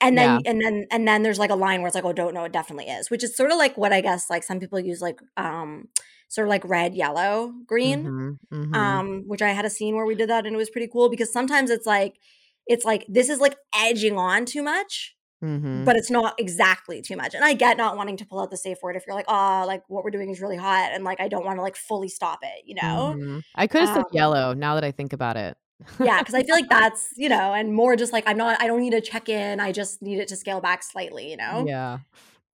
[0.00, 0.50] And then, yeah.
[0.50, 2.52] and then, and then there's like a line where it's like, oh, don't know, it
[2.52, 5.20] definitely is, which is sort of like what I guess like some people use like,
[5.36, 5.88] um,
[6.28, 8.74] sort of like red, yellow, green, mm-hmm, mm-hmm.
[8.74, 11.08] um, which I had a scene where we did that and it was pretty cool
[11.08, 12.16] because sometimes it's like,
[12.66, 15.84] it's like this is like edging on too much Mm-hmm.
[15.84, 17.34] But it's not exactly too much.
[17.34, 19.64] And I get not wanting to pull out the safe word if you're like, oh,
[19.66, 22.08] like what we're doing is really hot and like I don't want to like fully
[22.08, 23.14] stop it, you know?
[23.16, 23.38] Mm-hmm.
[23.54, 25.56] I could have um, said yellow now that I think about it.
[25.98, 28.66] yeah, because I feel like that's, you know, and more just like I'm not I
[28.66, 29.58] don't need to check in.
[29.58, 31.64] I just need it to scale back slightly, you know?
[31.66, 31.98] Yeah.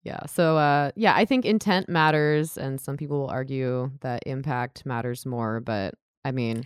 [0.03, 0.25] Yeah.
[0.27, 5.27] So uh yeah, I think intent matters and some people will argue that impact matters
[5.27, 6.65] more, but I mean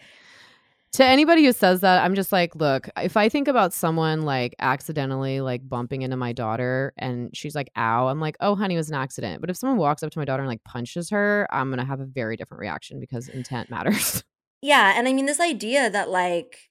[0.92, 4.54] to anybody who says that i'm just like look if i think about someone like
[4.58, 8.78] accidentally like bumping into my daughter and she's like ow i'm like oh honey it
[8.78, 9.40] was an accident.
[9.40, 12.00] But if someone walks up to my daughter and like punches her i'm gonna have
[12.00, 14.24] a very different reaction because intent matters.
[14.64, 16.70] Yeah and i mean this idea that like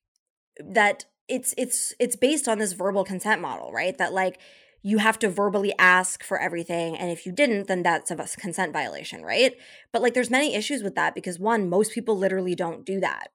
[0.57, 3.97] that it's it's it's based on this verbal consent model right?
[3.97, 4.39] That like
[4.84, 8.72] you have to verbally ask for everything and if you didn't then that's a consent
[8.74, 9.55] violation right?
[9.91, 13.32] But like there's many issues with that because one most people literally don't do that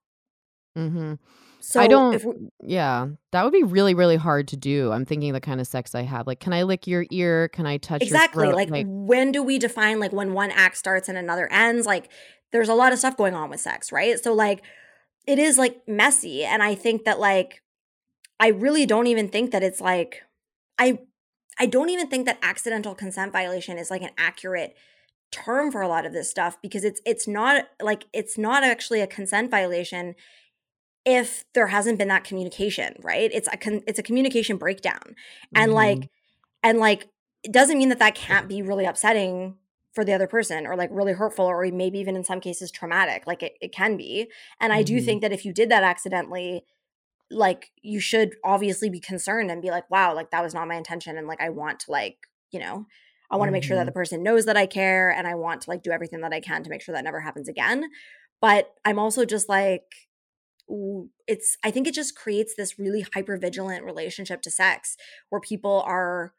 [0.77, 1.15] Mm-hmm.
[1.61, 2.15] so I don't.
[2.15, 4.93] if we, Yeah, that would be really, really hard to do.
[4.93, 6.27] I'm thinking the kind of sex I have.
[6.27, 7.49] Like, can I lick your ear?
[7.49, 11.09] Can I touch exactly like, Like, when do we define like when one act starts
[11.09, 12.11] and another ends like
[12.53, 14.63] there's a lot of stuff going on with sex right so like
[15.27, 17.63] it is like messy and i think that like
[18.41, 20.23] i really don't even think that it's like
[20.79, 20.99] i
[21.59, 24.75] i don't even think that accidental consent violation is like an accurate
[25.31, 29.01] term for a lot of this stuff because it's it's not like it's not actually
[29.01, 30.15] a consent violation
[31.07, 35.15] if there hasn't been that communication right it's a con- it's a communication breakdown
[35.55, 35.75] and Mhm.
[35.75, 36.11] like
[36.63, 37.09] and like
[37.45, 39.57] it doesn't mean that that can't be really upsetting
[39.95, 43.27] for the other person or like really hurtful or maybe even in some cases traumatic
[43.27, 44.31] like it, it can be
[44.61, 45.05] and i do Mhm.
[45.05, 46.65] think that if you did that accidentally
[47.31, 50.75] like you should obviously be concerned and be like wow like that was not my
[50.77, 52.19] intention and like i want to like
[52.53, 52.87] you know
[53.31, 53.87] i want to make sure that Mhm.
[53.87, 56.41] the person knows that i care and i want to like do everything that i
[56.41, 57.85] can to make sure that never happens again
[58.41, 59.83] but i'm also just like
[61.29, 64.97] it's i think it just creates this really hyper vigilant relationship to sex
[65.31, 66.33] where people are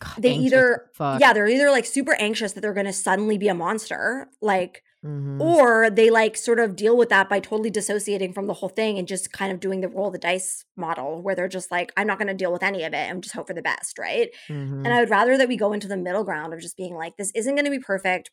[0.00, 3.48] God, they either yeah they're either like super anxious that they're going to suddenly be
[3.48, 5.38] a monster like Mhm.
[5.38, 8.98] or they like sort of deal with that by totally dissociating from the whole thing
[8.98, 12.06] and just kind of doing the roll the dice model where they're just like i'm
[12.06, 14.30] not going to deal with any of it and just hope for the best right
[14.48, 14.82] Mhm.
[14.82, 17.18] and i would rather that we go into the middle ground of just being like
[17.18, 18.30] this isn't going to be perfect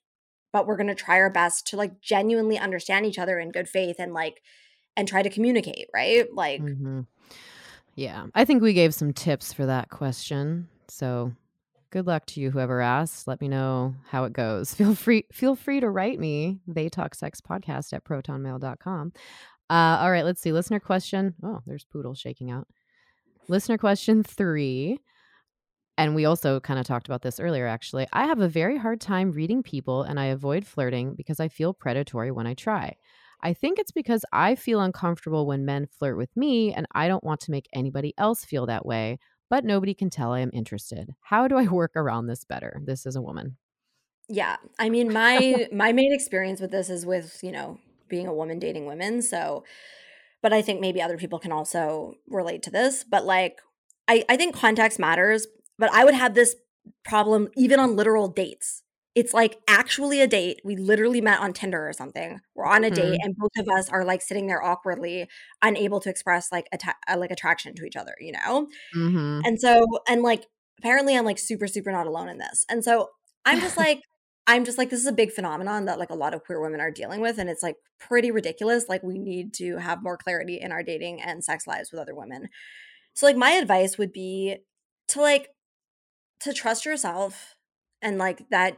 [0.53, 3.67] but we're going to try our best to like genuinely understand each other in good
[3.67, 4.41] faith and like
[4.97, 7.07] and try to communicate right like Mhm.
[7.95, 10.69] Yeah, I think we gave some tips for that question.
[10.87, 11.33] So
[11.91, 13.27] good luck to you, whoever asked.
[13.27, 14.73] Let me know how it goes.
[14.75, 19.11] Feel free feel free to write me, they talk sex podcast at protonmail.com.
[19.69, 20.51] Uh, all right, let's see.
[20.51, 21.33] Listener question.
[21.43, 22.67] Oh, there's Poodle shaking out.
[23.47, 24.99] Listener question three.
[25.97, 28.07] And we also kind of talked about this earlier, actually.
[28.11, 31.73] I have a very hard time reading people and I avoid flirting because I feel
[31.73, 32.95] predatory when I try.
[33.43, 37.23] I think it's because I feel uncomfortable when men flirt with me and I don't
[37.23, 39.19] want to make anybody else feel that way,
[39.49, 41.11] but nobody can tell I am interested.
[41.21, 42.81] How do I work around this better?
[42.85, 43.57] This is a woman.
[44.29, 44.57] Yeah.
[44.79, 48.59] I mean, my my main experience with this is with, you know, being a woman
[48.59, 49.21] dating women.
[49.21, 49.65] So,
[50.41, 53.03] but I think maybe other people can also relate to this.
[53.03, 53.59] But like,
[54.07, 56.55] I, I think context matters, but I would have this
[57.03, 58.83] problem even on literal dates.
[59.13, 60.61] It's like actually a date.
[60.63, 62.39] We literally met on Tinder or something.
[62.55, 65.27] We're on a date, and both of us are like sitting there awkwardly,
[65.61, 68.15] unable to express like atta- uh, like attraction to each other.
[68.21, 69.41] You know, Mm-hmm.
[69.45, 70.45] and so, and like,
[70.79, 72.65] apparently I'm like super, super not alone in this.
[72.69, 73.09] And so
[73.45, 74.01] I'm just like,
[74.47, 76.79] I'm just like, this is a big phenomenon that like a lot of queer women
[76.79, 77.37] are dealing with.
[77.37, 78.87] And it's like pretty ridiculous.
[78.89, 82.15] Like, we need to have more clarity in our dating and sex lives with other
[82.15, 82.47] women.
[83.13, 84.57] So, like, my advice would be
[85.09, 85.49] to like,
[86.39, 87.55] to trust yourself
[88.01, 88.77] and like that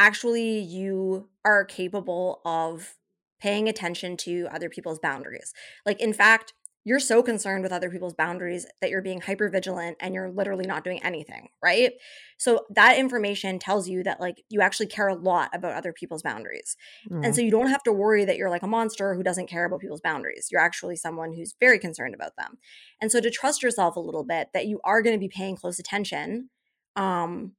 [0.00, 2.96] actually you are capable of
[3.38, 5.52] paying attention to other people's boundaries.
[5.84, 9.98] Like, in fact, you're so concerned with other people's boundaries that you're being hyper vigilant
[10.00, 11.92] and you're literally not doing anything, right?
[12.38, 16.22] So that information tells you that like you actually care a lot about other people's
[16.22, 16.78] boundaries.
[17.22, 19.66] And so you don't have to worry that you're like a monster who doesn't care
[19.66, 20.48] about people's boundaries.
[20.50, 22.56] You're actually someone who's very concerned about them.
[23.02, 25.56] And so to trust yourself a little bit that you are going to be paying
[25.56, 26.48] close attention
[26.96, 27.52] um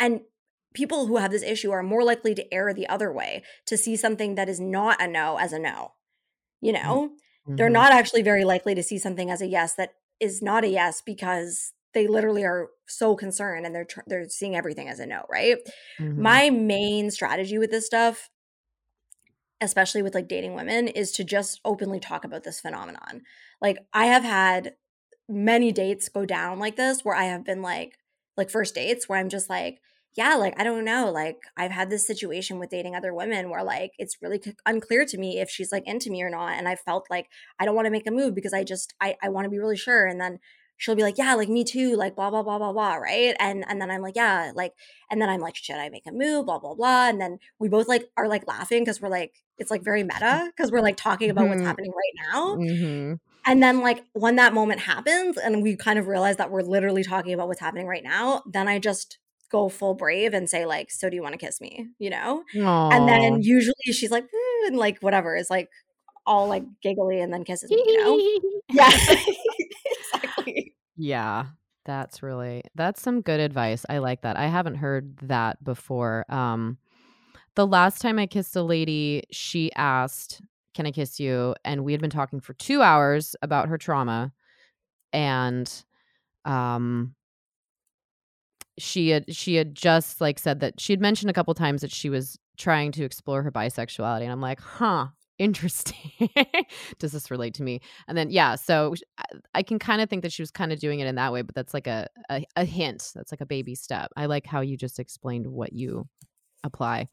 [0.00, 0.22] and
[0.74, 3.96] people who have this issue are more likely to err the other way to see
[3.96, 5.94] something that is not a no as a no.
[6.60, 7.12] You know?
[7.46, 7.72] they're Mhm.
[7.72, 11.02] not actually very likely to see something as a yes that is not a yes
[11.02, 15.26] because they literally are so concerned and they're tr- they're seeing everything as a no,
[15.30, 15.58] right?
[15.98, 16.16] Mhm.
[16.18, 18.30] My main strategy with this stuff
[19.60, 23.22] especially with like dating women is to just openly talk about this phenomenon.
[23.60, 24.74] Like I have had
[25.28, 27.98] many dates go down like this where I have been like
[28.36, 29.80] like first dates where I'm just like
[30.14, 33.62] yeah, like I don't know, like I've had this situation with dating other women where
[33.64, 36.68] like it's really c- unclear to me if she's like into me or not and
[36.68, 39.28] I felt like I don't want to make a move because I just I I
[39.30, 40.38] want to be really sure and then
[40.76, 43.34] she'll be like, "Yeah, like me too," like blah blah blah blah blah, right?
[43.38, 44.74] And and then I'm like, "Yeah, like
[45.10, 46.46] and then I'm like, should I make a move?
[46.46, 47.08] Blah blah blah.
[47.08, 50.50] And then we both like are like laughing because we're like, it's like very meta
[50.54, 51.64] because we're like talking about what's Mhm.
[51.64, 52.58] happening right now.
[52.58, 53.18] Mhm.
[53.46, 57.02] And then like when that moment happens and we kind of realize that we're literally
[57.04, 59.18] talking about what's happening right now, then I just
[59.52, 61.88] go full brave and say like, so do you want to kiss me?
[61.98, 62.42] You know?
[62.90, 65.68] And then usually she's like, "Eh," and like whatever is like
[66.26, 68.20] all like giggly and then kisses me, you know?
[68.74, 68.90] Yeah.
[70.14, 70.74] exactly.
[70.96, 71.46] Yeah,
[71.84, 73.84] that's really that's some good advice.
[73.88, 74.36] I like that.
[74.38, 76.24] I haven't heard that before.
[76.30, 76.78] Um
[77.54, 80.40] the last time I kissed a lady, she asked,
[80.74, 84.32] "Can I kiss you?" and we had been talking for 2 hours about her trauma
[85.12, 85.70] and
[86.46, 87.14] um
[88.78, 91.92] she had she had just like said that she had mentioned a couple times that
[91.92, 95.06] she was trying to explore her bisexuality and i'm like huh
[95.38, 96.28] interesting
[96.98, 98.94] does this relate to me and then yeah so
[99.54, 101.42] i, can kind of think that she was kind of doing it in that way
[101.42, 104.60] but that's like a, a, a hint that's like a baby step i like how
[104.60, 106.06] you just explained what you
[106.62, 107.06] apply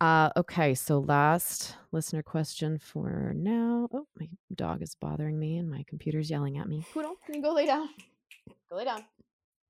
[0.00, 3.88] uh, okay, so last listener question for now.
[3.92, 6.84] Oh, my dog is bothering me and my computer's yelling at me.
[6.92, 7.88] Poodle, can you go lay down?
[8.68, 9.04] Go lay down.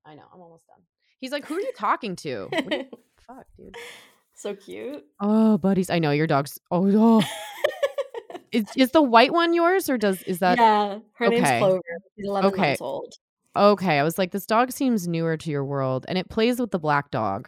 [0.05, 0.79] I know, I'm almost done.
[1.19, 2.49] He's like, Who are you talking to?
[2.51, 2.51] You,
[3.27, 3.75] fuck, dude.
[4.35, 5.03] So cute.
[5.19, 5.89] Oh, buddies.
[5.89, 6.59] I know your dog's.
[6.71, 7.23] Oh, oh.
[8.51, 10.57] is, is the white one yours or does is that?
[10.57, 11.35] Yeah, her okay.
[11.35, 11.81] name's Clover.
[12.15, 12.61] She's 11 Okay.
[12.69, 13.13] months old.
[13.55, 16.71] Okay, I was like, this dog seems newer to your world, and it plays with
[16.71, 17.47] the black dog.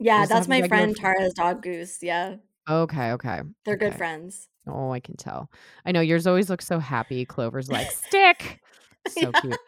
[0.00, 2.02] Yeah, Does that's my friend Tara's dog Goose.
[2.02, 2.36] Yeah,
[2.68, 4.48] Okay, okay, they're good friends.
[4.66, 5.50] Oh, I can tell.
[5.86, 7.24] I know yours always looks so happy.
[7.24, 8.60] Clover's like stick.
[9.08, 9.40] So Yeah.
[9.40, 9.58] cute.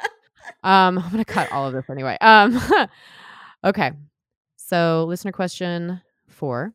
[0.62, 2.16] Um, I'm gonna cut all of this anyway.
[2.20, 2.61] Um,
[3.64, 3.92] okay.
[4.57, 6.74] So, listener question four: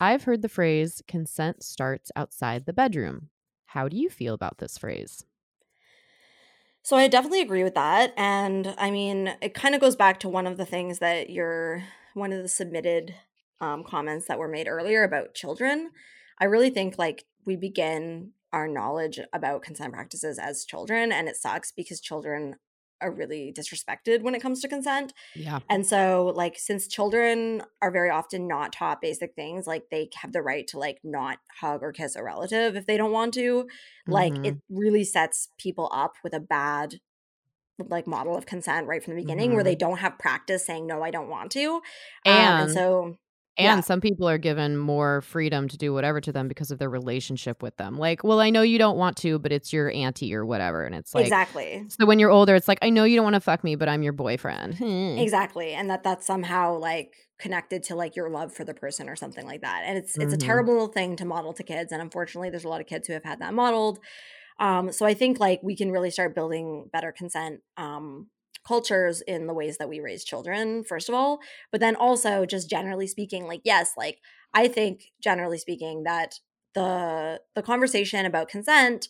[0.00, 3.28] I've heard the phrase "consent starts outside the bedroom."
[3.66, 5.24] How do you feel about this phrase?
[6.82, 8.12] So I definitely agree with that.
[8.16, 11.84] And I mean, it kind of goes back to one of the things that you're
[12.14, 13.14] one of the submitted
[13.60, 15.90] um, comments that were made earlier about children.
[16.38, 21.36] I really think like we begin our knowledge about consent practices as children, and it
[21.36, 22.56] sucks because children
[23.02, 25.12] are really disrespected when it comes to consent.
[25.34, 25.60] Yeah.
[25.70, 30.32] And so, like, since children are very often not taught basic things, like they have
[30.32, 33.68] the right to like not hug or kiss a relative if they don't want to,
[34.08, 34.42] like Mhm.
[34.42, 36.96] it really sets people up with a bad
[37.88, 41.02] like model of consent right from the beginning where they don't have practice saying no
[41.02, 41.82] i don't want to
[42.26, 43.16] um, and And so
[43.58, 43.80] and yeah.
[43.80, 47.62] some people are given more freedom to do whatever to them because of their relationship
[47.62, 47.98] with them.
[47.98, 50.94] Like, well, I know you don't want to, but it's your auntie or whatever, and
[50.94, 53.40] it's like exactly so when you're older, it's like I know you don't want to
[53.40, 54.74] fuck me, but I'm your boyfriend.
[54.74, 55.18] Hmm.
[55.18, 59.16] exactly and that that's somehow like connected to like your love for the person or
[59.16, 60.40] something like that and it's it's a Mhm.
[60.46, 63.24] terrible thing to model to kids and unfortunately there's a lot of kids who have
[63.24, 63.98] had that modeled
[64.60, 68.28] um so i think like we can really start building better consent um
[68.66, 71.40] cultures in the ways that we raise children first of all
[71.70, 74.18] but then also just generally speaking like yes like
[74.54, 76.34] i think generally speaking that
[76.74, 79.08] the the conversation about consent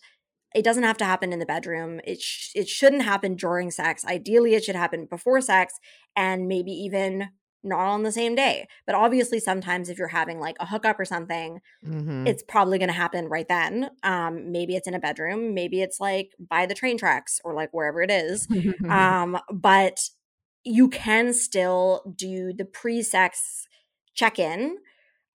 [0.55, 2.01] it doesn't have to happen in the bedroom.
[2.05, 4.05] It sh- it shouldn't happen during sex.
[4.05, 5.75] Ideally, it should happen before sex
[6.15, 7.29] and maybe even
[7.65, 8.69] not on the same day.
[8.87, 12.23] But obviously, sometimes if you're having like a hookup or something, Mhm.
[12.25, 13.91] it's probably going to happen right then.
[14.05, 15.55] Um, maybe it's in a bedroom.
[15.55, 18.49] Maybe it's like by the train tracks or like wherever it is.
[18.89, 20.01] Um, but
[20.65, 23.67] you can still do the pre-sex
[24.15, 24.79] check-in.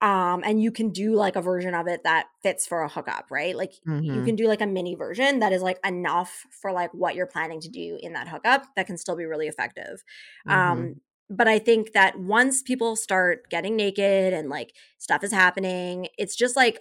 [0.01, 3.31] Um, and you can do like a version of it that fits for a hookup,
[3.31, 3.55] right?
[3.55, 3.73] Like
[4.07, 4.23] you Mhm.
[4.23, 7.59] can do like a mini version that is like enough for like what you're planning
[7.61, 10.03] to do in that hookup that can still be really effective.
[10.45, 10.87] Mhm.
[10.87, 16.07] Um, but I think that once people start getting naked and like stuff is happening,
[16.17, 16.79] it's just like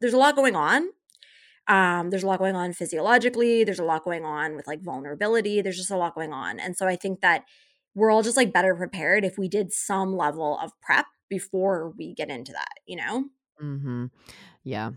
[0.00, 0.88] there's a lot going on.
[1.68, 3.64] Um, there's a lot going on physiologically.
[3.64, 5.60] There's a lot going on with like vulnerability.
[5.62, 6.60] There's just a lot going on.
[6.60, 7.44] And so I think that
[7.94, 12.14] we're all just like better prepared if we did some level of prep before we
[12.14, 13.24] get into that, you know?
[13.60, 14.06] Mm-hmm.
[14.62, 14.90] Yeah,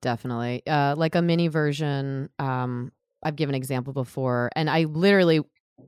[0.00, 0.62] definitely.
[0.66, 2.30] Uh, like a mini version.
[2.38, 2.92] Um,
[3.22, 5.40] I've given example before, and I literally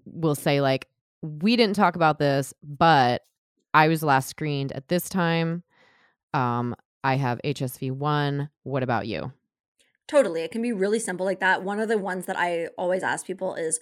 [0.04, 0.88] will say like,
[1.22, 3.22] we didn't talk about this, but
[3.74, 5.62] I was last screened at this time.
[6.34, 8.50] Um, I have HSV one.
[8.62, 9.32] What about you?
[10.06, 10.42] Totally.
[10.42, 11.62] It can be really simple like that.
[11.62, 13.78] One of the ones that I always ask people is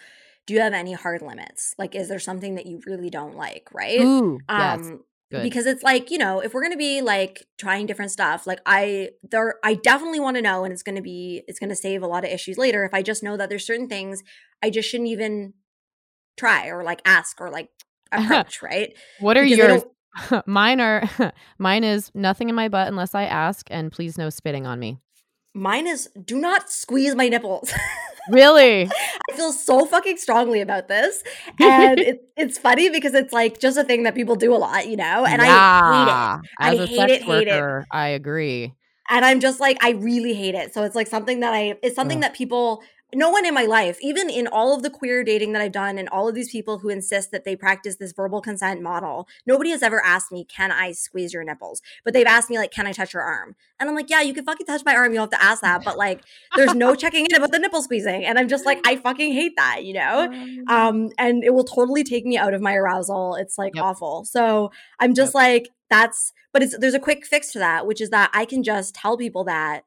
[0.46, 1.74] do you have any hard limits?
[1.78, 4.00] Like is there something that you really don't like, right?
[4.00, 5.42] Ooh, yes, um good.
[5.42, 9.10] because it's like you know if we're gonna be like trying different stuff like i
[9.22, 12.24] there i definitely want to know and it's gonna be it's gonna save a lot
[12.24, 14.22] of issues later if i just know that there's certain things
[14.62, 15.52] i just shouldn't even
[16.36, 17.70] try or like ask or like
[18.12, 18.24] uh-huh.
[18.24, 19.84] approach right what are because
[20.30, 20.42] yours?
[20.46, 21.08] mine are
[21.58, 24.98] mine is nothing in my butt unless I ask, and please no spitting on me.
[25.54, 27.72] mine is do not squeeze my nipples
[28.28, 28.90] Really?
[29.30, 31.22] I feel so fucking strongly about this.
[31.60, 34.88] And it, it's funny because it's like just a thing that people do a lot,
[34.88, 35.24] you know?
[35.24, 35.46] And I
[36.34, 36.50] hate it.
[36.60, 37.50] As I a hate sex it, hate it.
[37.52, 38.74] worker, I agree.
[39.08, 40.74] And I'm just like, I really hate it.
[40.74, 42.22] So it's like something that I, it's something Ugh.
[42.22, 42.82] that people,
[43.16, 45.96] no one in my life, even in all of the queer dating that I've done
[45.98, 49.70] and all of these people who insist that they practice this verbal consent model, nobody
[49.70, 51.80] has ever asked me, can I squeeze your nipples?
[52.04, 53.56] But they've asked me, like, can I touch your arm?
[53.80, 55.12] And I'm like, yeah, you can fucking touch my arm.
[55.12, 55.82] You don't have to ask that.
[55.82, 58.24] But like, there's no checking in about the nipple squeezing.
[58.26, 60.30] And I'm just like, I fucking hate that, you know?
[60.68, 63.84] um and it will totally take me out of my arousal it's like Yep.
[63.84, 65.34] awful so i'm just Yep.
[65.34, 68.62] like that's but it's there's a quick fix to that which is that i can
[68.62, 69.82] just tell people that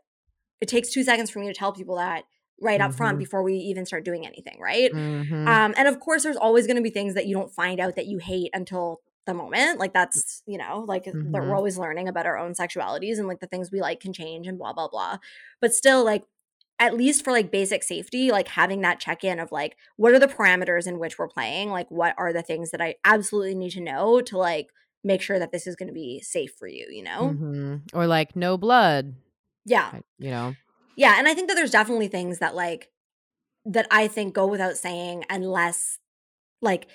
[0.62, 2.24] it takes two seconds for me to tell people that
[2.62, 3.20] right up front Mhm.
[3.20, 4.92] before we even start doing anything, right?
[4.92, 5.48] Mhm.
[5.48, 7.96] Um, and of course, there's always going to be things that you don't find out
[7.96, 9.80] that you hate until the moment.
[9.80, 11.56] Like that's you know, like that we're Mhm.
[11.56, 14.58] always learning about our own sexualities and like the things we like can change and
[14.58, 15.18] blah blah blah.
[15.62, 16.24] But still, like
[16.80, 20.20] at least for like basic safety, like having that check in of like what are
[20.20, 21.70] the parameters in which we're playing?
[21.70, 24.68] Like what are the things that I absolutely need to know to like
[25.04, 26.88] make sure that this is going to be safe for you?
[26.90, 27.36] You know?
[27.36, 27.82] Mhm.
[27.94, 29.14] Or like no blood,
[29.66, 30.00] Yeah.
[30.18, 30.56] You know.
[31.00, 32.90] Yeah, and I think that there's definitely things that like
[33.64, 35.98] that I think go without saying unless
[36.62, 36.88] like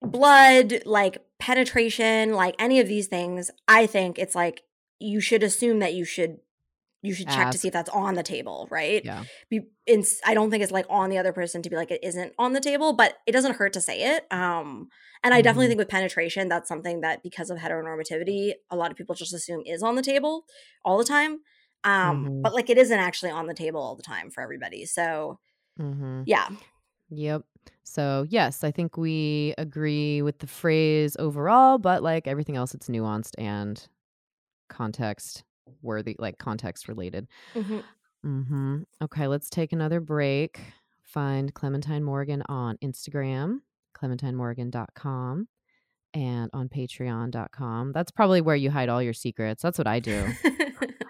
[0.00, 4.62] blood, like penetration, like any of these things, I think it's like
[5.00, 6.38] you should assume that you should
[7.02, 9.04] you should check to see if that's on the table, right?
[9.04, 9.24] Yeah.
[9.50, 12.02] Be, it's, I don't think it's like on the other person to be like it
[12.02, 14.26] isn't on the table, but it doesn't hurt to say it.
[14.32, 14.88] Um,
[15.22, 15.68] and I definitely Mhm.
[15.68, 19.62] think with penetration, that's something that because of heteronormativity, a lot of people just assume
[19.66, 20.46] is on the table
[20.82, 21.40] all the time.
[21.84, 22.42] Um, Mhm.
[22.42, 24.84] but like it isn't actually on the table all the time for everybody.
[24.86, 25.38] So
[25.78, 26.24] Mhm.
[26.26, 26.48] yeah,
[27.10, 27.44] Yep.
[27.84, 32.88] So, yes, I think we agree with the phrase overall, but like everything else it's
[32.88, 33.86] nuanced and
[34.68, 35.44] context
[35.82, 37.28] worthy, like context related.
[37.54, 37.84] Mhm.
[38.24, 38.82] Mm-hmm.
[39.02, 40.60] Okay, let's take another break.
[41.02, 43.60] Find Clementine Morgan on Instagram,
[43.94, 45.48] clementinemorgan.com,
[46.14, 47.92] and on patreon.com.
[47.92, 49.62] That's probably where you hide all your secrets.
[49.62, 50.26] That's what I do.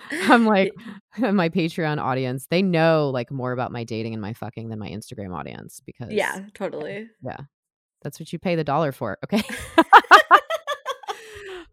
[0.29, 0.73] I'm like,
[1.19, 4.89] my Patreon audience, they know like more about my dating and my fucking than my
[4.89, 7.09] Instagram audience because yeah, totally.
[7.23, 7.39] Yeah.
[8.03, 9.19] That's what you pay the dollar for.
[9.25, 9.43] Okay.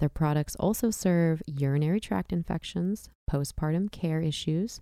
[0.01, 4.80] Their products also serve urinary tract infections, postpartum care issues,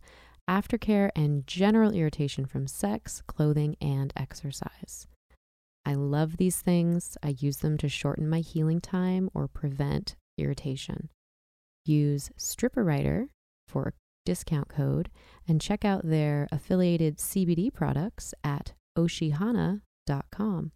[0.49, 5.09] aftercare, and general irritation from sex, clothing, and exercise.
[5.85, 7.19] I love these things.
[7.25, 11.09] I use them to shorten my healing time or prevent irritation.
[11.85, 13.29] Use Stripper Writer
[13.67, 13.93] for a
[14.25, 15.11] discount code
[15.49, 20.73] and check out their affiliated CBD products at oshihana.com.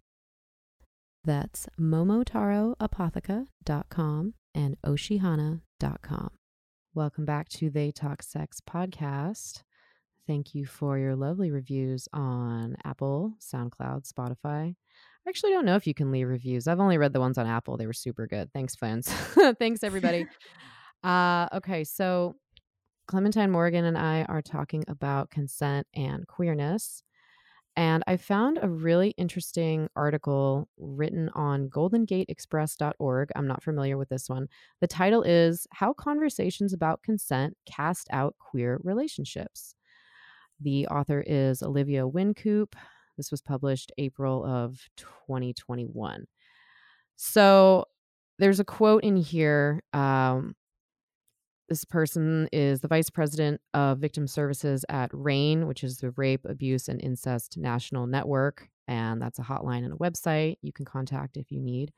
[1.23, 6.29] That's momotaroapotheca.com and oshihana.com.
[6.93, 9.63] Welcome back to They Talk Sex podcast.
[10.27, 14.73] Thank you for your lovely reviews on Apple, SoundCloud, Spotify.
[14.73, 16.67] I actually don't know if you can leave reviews.
[16.67, 17.77] I've only read the ones on Apple.
[17.77, 18.51] They were super good.
[18.53, 19.07] Thanks, fans.
[19.59, 20.27] Thanks, everybody.
[21.05, 22.35] uh, okay, so
[23.07, 27.03] Clementine Morgan and I are talking about consent and queerness.
[27.77, 33.29] And I found a really interesting article written on goldengateexpress.org.
[33.35, 34.47] I'm not familiar with this one.
[34.79, 39.75] The title is How Conversations About Consent Cast Out Queer Relationships.
[40.61, 42.77] The author is Olivia Wincoop.
[43.17, 46.25] This was published April of 2021.
[47.17, 47.85] So
[48.39, 49.83] there's a quote in here.
[49.93, 50.55] Um,
[51.67, 56.45] this person is the vice president of victim services at RAINN, which is the Rape,
[56.45, 58.69] Abuse, and Incest National Network.
[58.87, 61.91] And that's a hotline and a website you can contact if you need.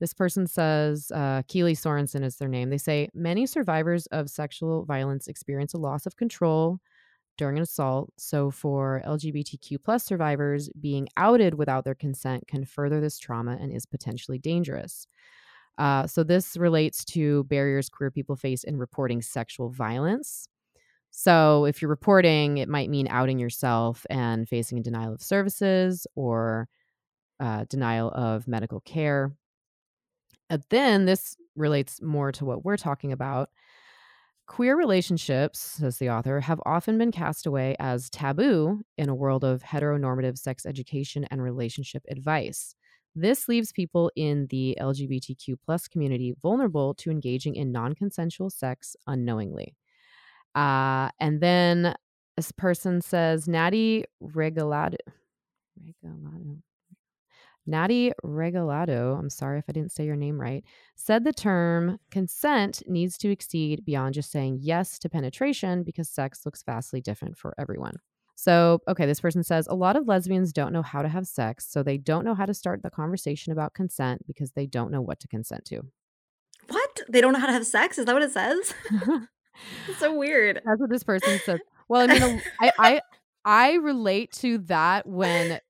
[0.00, 2.70] This person says, uh, Keeli Sorensen is their name.
[2.70, 6.80] They say many survivors of sexual violence experience a loss of control
[7.36, 8.12] during an assault.
[8.16, 13.72] So, for LGBTQ plus survivors, being outed without their consent can further this trauma and
[13.72, 15.06] is potentially dangerous.
[15.78, 20.48] Uh, so this relates to barriers queer people face in reporting sexual violence.
[21.10, 26.06] So if you're reporting, it might mean outing yourself and facing a denial of services
[26.16, 26.68] or
[27.40, 29.32] uh, denial of medical care.
[30.50, 33.50] And then this relates more to what we're talking about.
[34.46, 39.42] Queer relationships, says the author, have often been cast away as taboo in a world
[39.42, 42.74] of heteronormative sex education and relationship advice.
[43.14, 48.96] This leaves people in the LGBTQ plus community vulnerable to engaging in non consensual sex
[49.06, 49.76] unknowingly.
[50.54, 51.94] Uh, and then
[52.36, 54.96] this person says Natty Regalado.
[55.80, 56.58] Regalado.
[57.66, 60.62] Natty Regalado, I'm sorry if I didn't say your name right,
[60.96, 66.44] said the term consent needs to exceed beyond just saying yes to penetration because sex
[66.44, 67.96] looks vastly different for everyone.
[68.34, 71.66] So, okay, this person says a lot of lesbians don't know how to have sex,
[71.70, 75.00] so they don't know how to start the conversation about consent because they don't know
[75.00, 75.82] what to consent to.
[76.68, 77.00] What?
[77.08, 77.98] They don't know how to have sex?
[77.98, 78.74] Is that what it says?
[79.88, 80.60] it's so weird.
[80.64, 81.60] That's what this person says.
[81.88, 83.00] Well, I mean, I, I
[83.44, 85.60] I relate to that when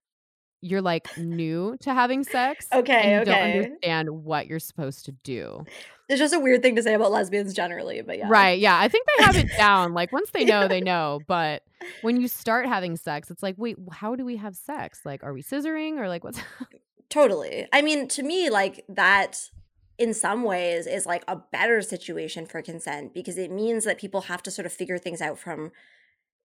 [0.64, 2.66] you're like new to having sex.
[2.72, 3.24] Okay, okay.
[3.24, 5.64] don't understand what you're supposed to do.
[6.08, 8.28] It's just a weird thing to say about lesbians generally, but yeah.
[8.28, 8.58] Right.
[8.58, 8.78] Yeah.
[8.78, 9.94] I think they have it down.
[9.94, 11.20] Like once they know, they know.
[11.26, 11.64] But
[12.02, 15.00] when you start having sex, it's like, wait, how do we have sex?
[15.04, 16.40] Like, are we scissoring or like what's
[17.10, 17.66] Totally.
[17.72, 19.50] I mean, to me, like that
[19.98, 24.22] in some ways is like a better situation for consent because it means that people
[24.22, 25.70] have to sort of figure things out from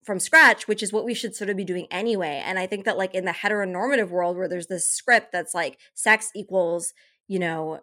[0.03, 2.41] from scratch, which is what we should sort of be doing anyway.
[2.45, 5.77] And I think that like in the heteronormative world where there's this script that's like
[5.93, 6.93] sex equals,
[7.27, 7.81] you know,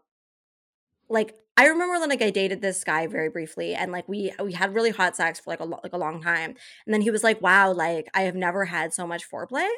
[1.08, 4.52] like I remember when like I dated this guy very briefly and like we we
[4.52, 6.54] had really hot sex for like a like a long time.
[6.86, 9.68] And then he was like, "Wow, like I have never had so much foreplay."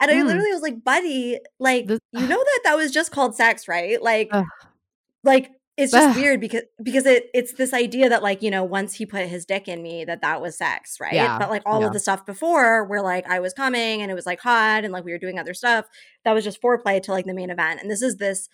[0.00, 0.26] And I Mm.
[0.26, 4.02] literally was like, "Buddy, like This- you know that that was just called sex, right?"
[4.02, 4.30] Like
[5.24, 8.94] like it's just weird because because it it's this idea that like you know once
[8.94, 11.80] he put his dick in me that that was sex right Yeah, but like all
[11.80, 11.88] yeah.
[11.88, 14.92] of the stuff before where like i was coming and it was like hot and
[14.92, 15.84] like we were doing other stuff
[16.24, 18.48] that was just foreplay to like the main event and this is this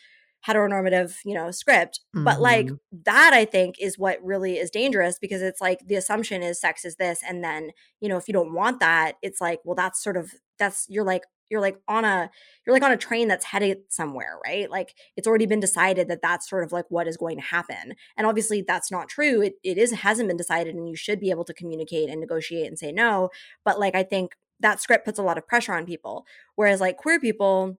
[0.47, 2.79] heteronormative you know script but like Mhm.
[3.05, 6.85] that i think is what really is dangerous because it's like the assumption is sex
[6.85, 7.71] is this and then
[8.01, 11.05] you know if you don't want that it's like well that's sort of that's you're
[11.05, 12.31] like you're like on a
[12.67, 14.71] you're like on a train that's headed somewhere right?
[14.71, 17.95] Like it's already been decided that that's sort of like what is going to happen.
[18.17, 19.43] And obviously that's not true.
[19.43, 22.67] It, it is hasn't been decided and you should be able to communicate and negotiate
[22.67, 23.29] and say no.
[23.65, 26.25] But like i think that script puts a lot of pressure on people.
[26.57, 27.79] Whereas like queer people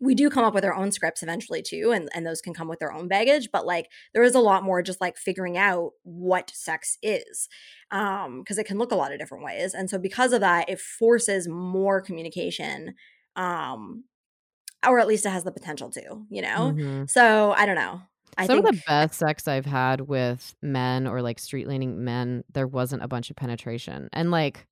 [0.00, 2.68] we do come up with our own scripts eventually too and, and those can come
[2.68, 5.92] with their own baggage but like there is a lot more just like figuring out
[6.02, 7.48] what sex is
[7.90, 10.68] um because it can look a lot of different ways and so because of that
[10.68, 12.94] it forces more communication
[13.36, 14.04] um
[14.86, 17.08] or at least it has the potential to you know Mhm.
[17.08, 18.00] so i don't know
[18.36, 22.04] i Some think of the best sex I've had with men or like street leaning
[22.04, 24.08] men, there wasn't a bunch of penetration.
[24.12, 24.66] And like,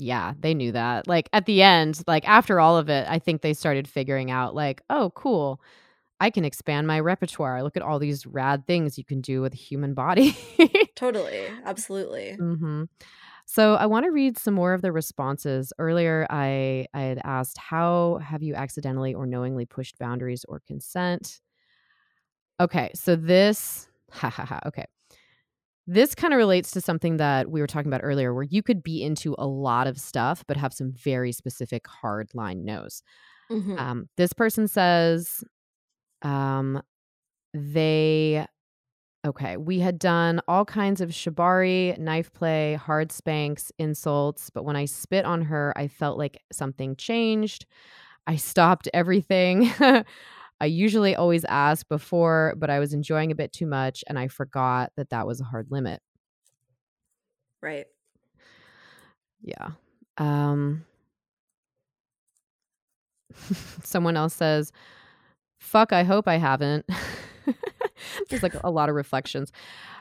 [0.00, 1.06] yeah, they knew that.
[1.08, 4.54] Like at the end, like after all of it, I think they started figuring out,
[4.54, 5.60] like, oh, cool.
[6.20, 7.62] I can expand my repertoire.
[7.62, 10.36] Look at all these rad things you can do with a human body.
[10.96, 12.84] totally absolutely hmm
[13.46, 15.72] So I want to read some more of the responses.
[15.78, 21.40] Earlier, I I had asked, "How have you accidentally or knowingly pushed boundaries or consent?"
[22.60, 24.60] Okay, so this, ha ha ha.
[24.66, 24.84] Okay,
[25.86, 28.82] this kind of relates to something that we were talking about earlier, where you could
[28.82, 33.02] be into a lot of stuff but have some very specific hard line no's.
[33.50, 33.78] Mhm.
[33.78, 35.44] Um, this person says,
[36.22, 36.82] um,
[37.54, 38.46] they
[39.26, 44.76] okay, we had done all kinds of shibari, knife play, hard spanks, insults, but when
[44.76, 47.66] I spit on her, I felt like something changed.
[48.26, 49.70] I stopped everything.
[50.60, 54.28] I usually always ask before, but I was enjoying a bit too much and I
[54.28, 56.00] forgot that that was a hard limit.
[57.62, 57.86] right
[59.42, 59.70] Yeah.
[60.18, 60.84] Um
[63.84, 64.72] someone else says,
[65.58, 66.86] "Fuck, I hope I haven't."
[68.28, 69.52] There's like a lot of reflections.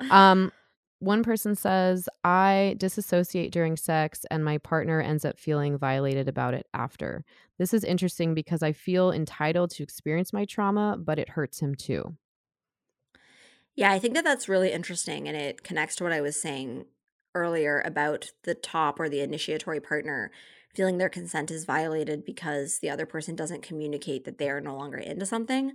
[0.10, 0.52] Um
[1.00, 6.54] one person says, "I disassociate during sex and my partner ends up feeling violated about
[6.54, 7.24] it after.
[7.58, 11.76] This is interesting because I feel entitled to experience my trauma, but it hurts him
[11.76, 12.18] too."
[13.76, 16.86] Yeah, I think that that's really interesting and it connects to what I was saying
[17.36, 20.32] earlier about the top or the initiatory partner
[20.76, 24.76] feeling their consent is violated because the other person doesn't communicate that they are no
[24.76, 25.70] longer into something.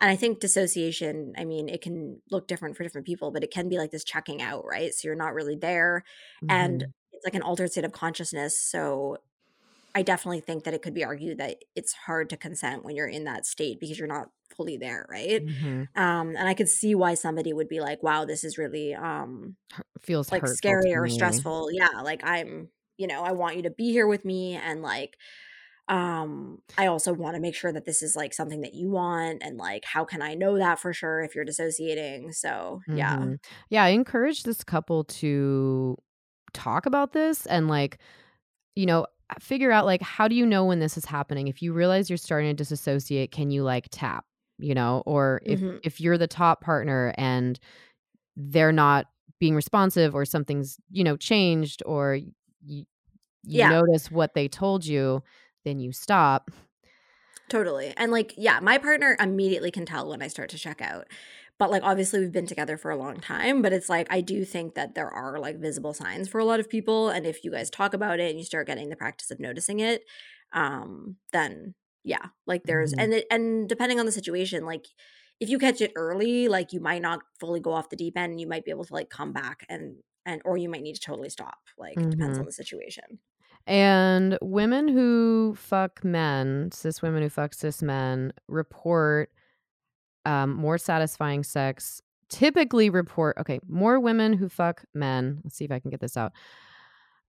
[0.00, 3.50] And I think dissociation, I mean, it can look different for different people, but it
[3.50, 4.92] can be like this checking out, right?
[4.94, 6.04] So you're not really there
[6.48, 6.92] and Mhm.
[7.12, 8.60] it's like an altered state of consciousness.
[8.60, 9.18] So
[9.94, 13.08] I definitely think that it could be argued that it's hard to consent when you're
[13.08, 15.42] in that state because you're not fully there, right?
[15.42, 15.86] Mhm.
[15.96, 19.56] Um, and I could see why somebody would be like, "Wow, this is really um
[20.00, 23.92] feels like scary or stressful." Yeah, like I'm, you know, I want you to be
[23.92, 25.16] here with me and like
[25.88, 29.42] um i also want to make sure that this is like something that you want
[29.42, 33.38] and like how can i know that for sure if you're dissociating so yeah Mhm.
[33.70, 35.96] Yeah, I encourage this couple to
[36.52, 37.98] talk about this and like,
[38.76, 39.06] you know,
[39.40, 41.48] figure out like how do you know when this is happening?
[41.48, 44.26] If you realize you're starting to disassociate, can you like tap,
[44.58, 45.02] you know?
[45.06, 45.80] Or if Mhm.
[45.82, 47.58] if you're the top partner and
[48.36, 49.06] they're not
[49.40, 52.18] being responsive or something's, you know, changed or
[52.68, 52.86] y-
[53.44, 55.22] you yeah notice what they told you,
[55.64, 56.50] then you stop.
[57.48, 61.06] totally and like yeah my partner immediately can tell when i start to check out
[61.58, 64.44] but like obviously we've been together for a long time but it's like i do
[64.44, 67.50] think that there are like visible signs for a lot of people and if you
[67.52, 70.02] guys talk about it and you start getting the practice of noticing it
[70.52, 71.72] um then
[72.06, 73.02] yeah like there's Mhm.
[73.04, 74.86] and it and depending on the situation like
[75.40, 78.32] if you catch it early like you might not fully go off the deep end
[78.32, 80.94] and you might be able to like come back and and or you might need
[80.94, 82.40] to totally stop like depends Mhm.
[82.40, 83.20] on the situation
[83.66, 89.30] And women who fuck men, cis women who fuck cis men, report
[90.24, 92.02] um, more satisfying sex.
[92.28, 95.40] Typically, report okay, more women who fuck men.
[95.44, 96.32] Let's see if I can get this out.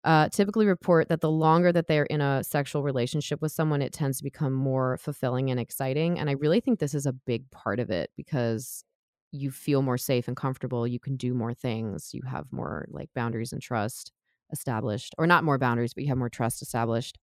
[0.08, 3.94] Uh, typically, report that the longer that they're in a sexual relationship with someone, it
[3.94, 6.20] tends to become more fulfilling and exciting.
[6.20, 8.86] And I really think this is a big part of it because
[9.34, 10.88] you feel more safe and comfortable.
[10.88, 12.14] You can do more things.
[12.14, 14.14] You have more like boundaries and trust
[14.54, 17.20] established, or not more boundaries, but you have more trust established.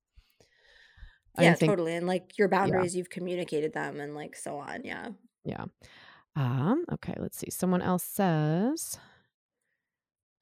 [1.36, 4.58] I yeah think, totally and like your yeah, boundaries you've communicated them and like so
[4.58, 5.10] on yeah
[5.44, 5.64] yeah.
[6.36, 7.50] Um, okay, let's see.
[7.50, 8.98] Someone else says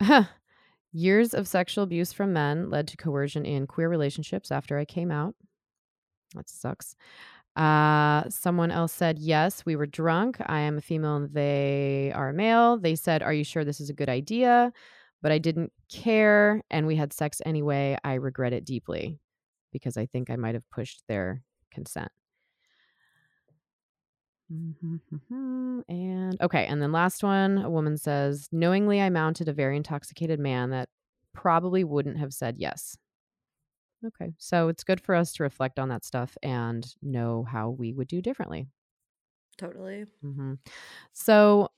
[0.92, 5.10] years of sexual abuse from men led to coercion in queer relationships after I came
[5.10, 5.34] out.
[6.34, 6.96] That sucks.
[7.56, 10.38] Uh, someone else said, Yes, we were drunk.
[10.46, 12.78] I am a female and they are a male.
[12.78, 14.72] They said, Are you sure this is a good idea?
[15.20, 17.98] But I didn't care and we had sex anyway.
[18.04, 19.18] I regret it deeply
[19.72, 22.10] because I think I might have pushed their consent.
[24.50, 25.00] Mhm.
[25.88, 30.38] And okay, and then last one, a woman says, knowingly I mounted a very intoxicated
[30.38, 30.88] man that
[31.32, 32.96] probably wouldn't have said yes.
[34.04, 37.92] Okay, so it's good for us to reflect on that stuff and know how we
[37.92, 38.66] would do differently.
[39.56, 40.54] totally Mm-hmm.
[41.12, 41.68] So,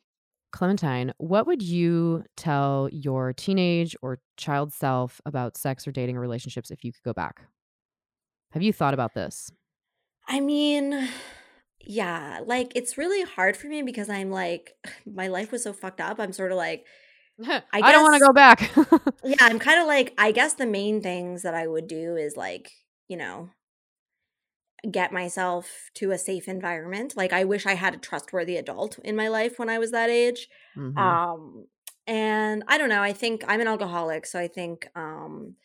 [0.52, 6.20] Clementine, what would you tell your teenage or child self about sex or dating or
[6.20, 7.42] relationships if you could go back?
[8.52, 9.50] Have you thought about this?
[10.26, 11.08] I mean,
[11.86, 14.74] yeah, like it's really hard for me because I'm like,
[15.06, 16.18] my life was so fucked up.
[16.18, 16.86] I'm sort of like,
[17.72, 18.70] I I don't want to go back.
[19.22, 22.36] yeah, I'm kind of like, I guess the main things that I would do is
[22.36, 22.70] like,
[23.08, 23.50] you know,
[24.90, 27.16] get myself to a safe environment.
[27.16, 30.10] Like, I wish I had a trustworthy adult in my life when I was that
[30.10, 30.48] age.
[30.74, 31.66] hmm Um,
[32.06, 34.26] and I don't know, I think I'm an alcoholic.
[34.26, 35.56] So I think, um,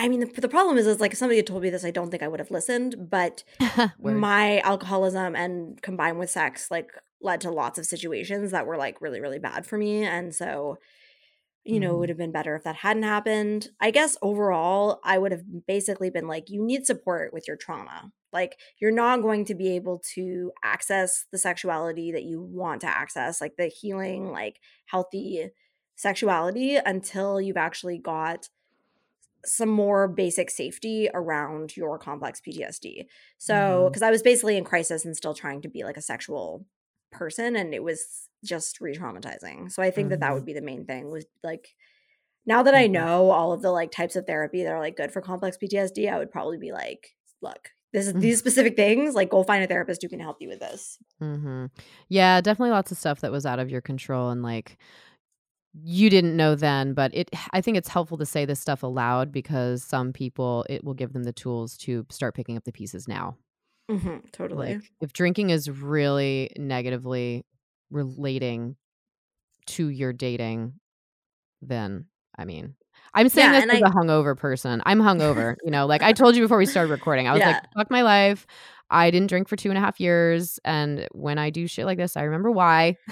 [0.00, 1.90] I mean, the, the problem is, is like if somebody had told me this, I
[1.90, 3.10] don't think I would have listened.
[3.10, 3.42] But
[3.98, 6.92] my alcoholism and combined with sex like
[7.22, 10.78] led to lots of situations that were like really really bad for me and so
[11.64, 12.10] you know it would Mhm.
[12.10, 16.28] have been better if that hadn't happened i guess overall i would have basically been
[16.28, 20.52] like you need support with your trauma like you're not going to be able to
[20.64, 25.50] access the sexuality that you want to access like the healing like healthy
[25.96, 28.48] sexuality until you've actually got
[29.44, 33.08] some more basic safety around your complex PTSD.
[33.38, 36.66] So, because I was basically in crisis and still trying to be like a sexual
[37.12, 39.70] person, and it was just re traumatizing.
[39.72, 40.34] So, I think that that Mhm.
[40.34, 41.74] would be the main thing was like,
[42.46, 42.88] now that I Mhm.
[42.88, 46.08] know all of the like types of therapy that are like good for complex PTSD,
[46.08, 49.66] I would probably be like, look, this is these specific things, like go find a
[49.66, 50.98] therapist who can help you with this.
[51.22, 51.66] mm-hmm.
[52.08, 54.78] Yeah, definitely lots of stuff that was out of your control and like
[55.74, 59.32] you didn't know then, but it I think it's helpful to say this stuff aloud
[59.32, 63.06] because some people it will give them the tools to start picking up the pieces
[63.08, 63.36] now.
[63.88, 64.18] hmm
[64.52, 64.80] Like totally.
[65.00, 67.44] if drinking is really negatively
[67.90, 68.76] relating
[69.66, 70.74] to your dating,
[71.62, 72.06] then
[72.38, 72.74] I mean,
[73.14, 73.60] I'm saying Yeah.
[73.60, 74.82] this as I, a hungover person.
[74.86, 77.28] I'm hungover, you know, like I told you before we started recording.
[77.28, 78.46] I was like, fuck my life.
[78.90, 80.58] I didn't drink for two and a half years.
[80.64, 82.96] And when I do shit like this, I remember why.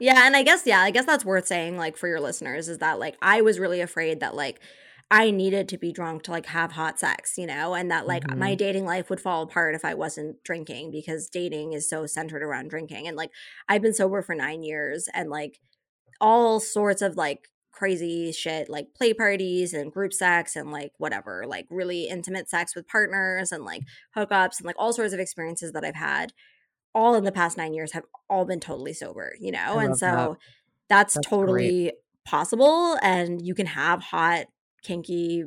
[0.00, 2.78] Yeah, and I guess yeah, I guess that's worth saying like for your listeners is
[2.78, 4.60] that like I was really afraid that like
[5.10, 8.28] I needed to be drunk to like have hot sex, you know, and that like
[8.36, 8.58] my Mhm.
[8.58, 12.68] dating life would fall apart if I wasn't drinking because dating is so centered around
[12.68, 13.08] drinking.
[13.08, 13.30] And like
[13.68, 15.60] I've been sober for 9 years and like
[16.20, 21.44] all sorts of like crazy shit like play parties and group sex and like whatever,
[21.46, 23.82] like really intimate sex with partners and like
[24.16, 26.32] hookups and like all sorts of experiences that I've had
[26.94, 29.78] all in the past 9 years have all been totally sober, you know?
[29.78, 30.16] And love that.
[30.16, 30.38] so
[30.88, 31.38] that's That's great.
[31.38, 31.92] totally
[32.24, 34.46] possible and you can have hot,
[34.82, 35.44] kinky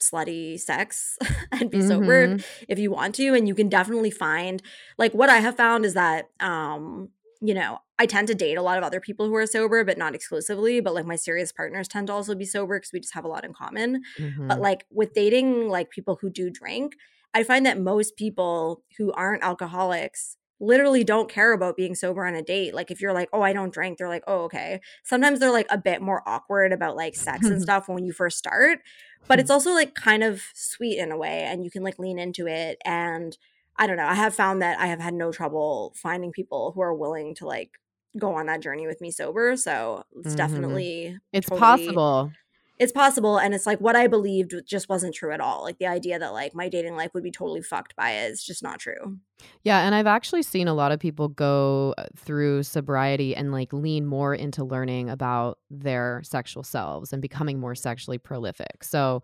[0.00, 1.18] slutty sex
[1.52, 1.88] and be mm-hmm.
[1.88, 2.36] sober
[2.68, 4.62] if you want to and you can definitely find
[4.98, 7.08] like what i have found is that um
[7.44, 9.98] you know i tend to date a lot of other people who are sober but
[9.98, 13.14] not exclusively but like my serious partners tend to also be sober because we just
[13.14, 14.48] have a lot in common mm-hmm.
[14.48, 16.94] but like with dating like people who do drink
[17.34, 22.34] i find that most people who aren't alcoholics literally don't care about being sober on
[22.34, 22.74] a date.
[22.74, 25.66] Like if you're like, "Oh, I don't drink." They're like, "Oh, okay." Sometimes they're like
[25.68, 28.78] a bit more awkward about like sex and stuff when you first start,
[29.26, 32.18] but it's also like kind of sweet in a way and you can like lean
[32.18, 33.36] into it and
[33.76, 34.06] I don't know.
[34.06, 37.46] I have found that I have had no trouble finding people who are willing to
[37.46, 37.72] like
[38.18, 39.56] go on that journey with me sober.
[39.56, 40.36] So it's mm-hmm.
[40.36, 42.32] definitely it's totally, possible
[42.78, 45.86] it's possible and it's like what i believed just wasn't true at all like the
[45.86, 48.78] idea that like my dating life would be totally fucked by it is just not
[48.78, 49.18] true
[49.62, 53.72] yeah and i've actually seen a lot of people go uh, through sobriety and like
[53.72, 59.22] lean more into learning about their sexual selves and becoming more sexually prolific so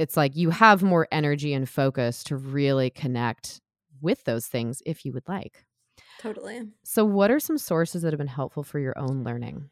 [0.00, 3.60] it's like you have more energy and focus to really connect
[4.00, 5.66] with those things if you would like.
[6.18, 6.62] Totally.
[6.82, 9.68] So what are some sources that have been helpful for your own learning?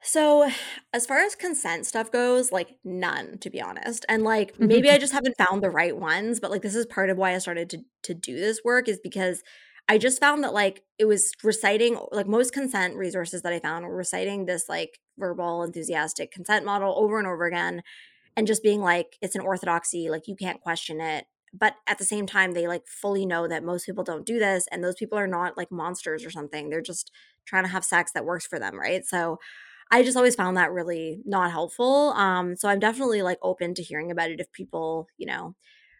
[0.00, 0.48] So,
[0.92, 4.04] as far as consent stuff goes, like none, to be honest.
[4.08, 4.66] And like mm-hmm.
[4.66, 7.34] maybe I just haven't found the right ones, but like this is part of why
[7.34, 9.42] I started to to do this work is because
[9.88, 13.86] I just found that like it was reciting like most consent resources that I found
[13.86, 17.82] were reciting this like verbal enthusiastic consent model over and over again
[18.38, 21.26] and just being like it's an orthodoxy, like you can't question it.
[21.52, 24.68] But at the same time they like fully know that most people don't do this
[24.70, 26.70] and those people are not like monsters or something.
[26.70, 27.10] They're just
[27.46, 29.04] trying to have sex that works for them, right?
[29.04, 29.40] So
[29.90, 32.12] I just always found that really not helpful.
[32.12, 35.56] Um, so I'm definitely like open to hearing about it if people, you know,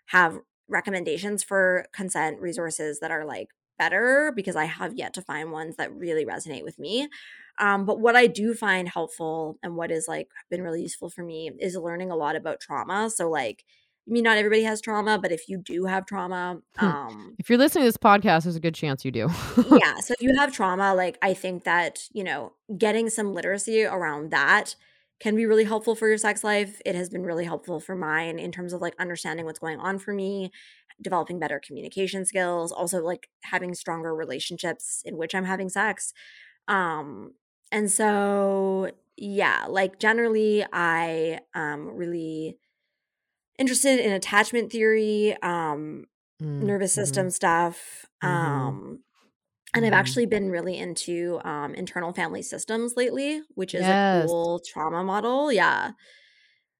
[0.06, 5.50] have recommendations for consent resources that are like better because I have yet to find
[5.50, 7.08] ones that really resonate with me.
[7.58, 11.22] Um, but what I do find helpful and what is like been really useful for
[11.22, 13.10] me is learning a lot about trauma.
[13.10, 13.64] So like
[14.08, 17.58] I mean, not everybody has trauma, but if you do have trauma, um, if you're
[17.58, 19.28] listening to this podcast, there's a good chance you do.
[19.70, 19.96] yeah.
[20.00, 24.30] So if you have trauma, like I think that, you know, getting some literacy around
[24.30, 24.76] that
[25.20, 26.80] can be really helpful for your sex life.
[26.86, 29.98] It has been really helpful for mine in terms of like understanding what's going on
[29.98, 30.52] for me,
[31.02, 36.14] developing better communication skills, also like having stronger relationships in which I'm having sex.
[36.66, 37.32] Um,
[37.70, 42.56] and so yeah, like generally I am really
[43.58, 46.04] interested in attachment theory, um,
[46.40, 47.00] mm, nervous mm-hmm.
[47.00, 48.06] system stuff.
[48.22, 48.34] Mm-hmm.
[48.34, 49.00] Um,
[49.74, 49.98] and I've mm-hmm.
[49.98, 54.24] actually been really into um, internal family systems lately, which is yes.
[54.24, 55.52] a cool trauma model.
[55.52, 55.90] Yeah.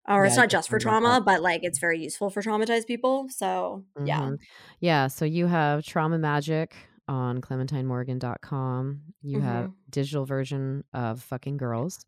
[0.09, 3.27] Or yeah, it's not just for trauma, but like it's very useful for traumatized people.
[3.29, 4.21] So, yeah.
[4.21, 4.35] Mm-hmm.
[4.81, 5.09] Yeah.
[5.09, 6.75] So you have Trauma Magic
[7.09, 9.01] on clementinemorgan.com.
[9.23, 9.73] You have mm-hmm.
[9.91, 12.05] digital version of Fucking Girls.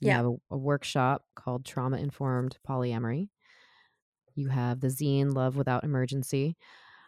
[0.00, 0.16] You yeah.
[0.18, 3.28] have a, a workshop called Trauma Informed Polyamory.
[4.34, 6.56] You have the zine Love Without Emergency.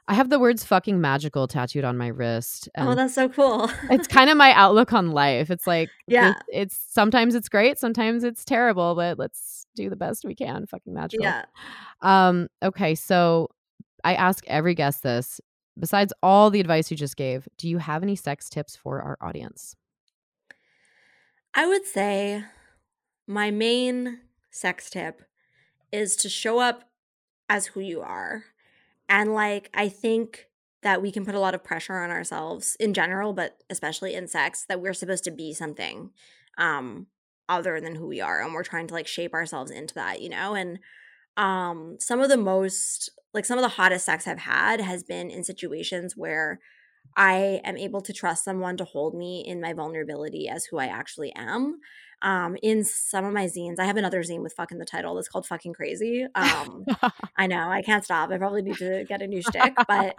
[0.09, 2.71] I have the words fucking magical tattooed on my wrist.
[2.79, 3.71] oh, that's so cool.
[3.91, 5.51] it's kind of my outlook on life.
[5.51, 9.97] It's like, yeah, it's, it's, sometimes it's great, sometimes it's terrible, but let's do the
[9.97, 10.67] best we can.
[10.67, 11.25] Fucking magical.
[11.25, 11.45] Yeah.
[12.01, 12.95] Um, okay.
[12.95, 13.51] So
[14.03, 15.43] I ask every guest this.
[15.79, 19.17] Besides all the advice you just gave, do you have any sex tips for our
[19.21, 19.77] audience?
[21.55, 22.45] I would say
[23.27, 24.21] my main
[24.51, 25.23] sex tip
[25.93, 26.85] is to show up
[27.49, 28.45] as who you are.
[29.09, 30.49] And like, I think
[30.83, 34.29] that we can put a lot of pressure on ourselves in general, but especially in
[34.29, 36.11] sex, that we're supposed to be something
[36.57, 37.07] um
[37.49, 38.43] other than who we are.
[38.43, 40.55] And we're trying to like shape ourselves into that, you know?
[40.55, 40.79] And
[41.39, 45.31] um some of the most like some of the hottest sex I've had has been
[45.31, 46.61] in situations where
[47.17, 50.87] I am able to trust someone to hold me in my vulnerability as who I
[50.87, 51.81] actually am
[52.23, 53.79] um, in some of my zines.
[53.79, 56.27] I have another zine with fucking the title that's called fucking crazy.
[56.35, 56.85] Um,
[57.37, 58.31] I know I can't stop.
[58.31, 60.17] I probably need to get a new shtick, but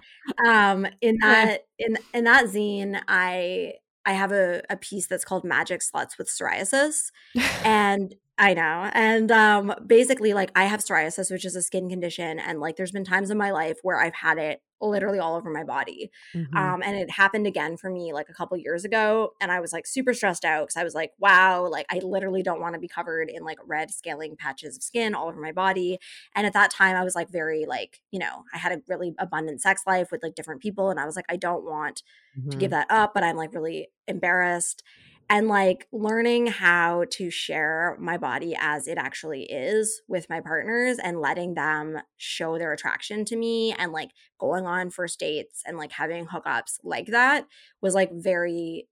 [0.48, 3.74] um, in that in in that zine, I
[4.06, 7.12] I have a, a piece that's called Magic Sluts with Psoriasis.
[7.64, 8.90] and I know.
[8.94, 12.94] And um basically like I have psoriasis, which is a skin condition and like there's
[12.94, 16.10] been times in my life where I've had it literally all over my body.
[16.34, 16.56] Mm-hmm.
[16.56, 19.74] Um and it happened again for me like a couple years ago and I was
[19.74, 22.80] like super stressed out cuz I was like, wow, like I literally don't want to
[22.80, 26.00] be covered in like red scaling patches of skin all over my body.
[26.34, 29.14] And at that time I was like very like, you know, I had a really
[29.20, 32.04] abundant sex life with like different people and I was like I don't want
[32.40, 32.52] mm-hmm.
[32.52, 32.80] to give mm-hmm.
[32.80, 34.82] that up, but I'm like really embarrassed
[35.30, 40.98] and like learning how to share my body as it actually is with my partners
[41.02, 45.78] and letting them show their attraction to me and like going on first dates and
[45.78, 47.46] like having hookups like that
[47.82, 48.88] was like very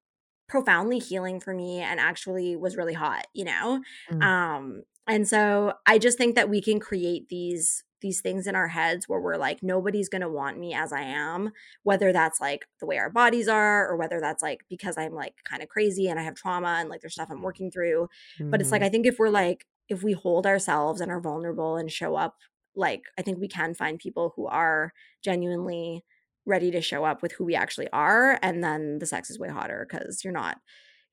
[0.48, 3.82] profoundly healing for me and actually was really hot, you know?
[4.12, 4.24] Mm.
[4.24, 8.68] Um And so I just think that we can create these these things in our
[8.68, 11.52] heads where we're like nobody's going to want me as I am,
[11.84, 15.36] whether that's like the way our bodies are or whether that's like because I'm like
[15.44, 18.08] kind of crazy and I have trauma and like there's stuff I'm working through.
[18.40, 18.52] Mm-hmm.
[18.52, 18.86] But it's like Mm-hmm.
[18.88, 22.36] I think if we're like if we hold ourselves and are vulnerable and show up
[22.76, 24.94] like I think we can find people who are
[25.24, 26.04] genuinely
[26.46, 29.50] ready to show up with who we actually are and then the sex is way
[29.50, 30.58] hotter cuz you're not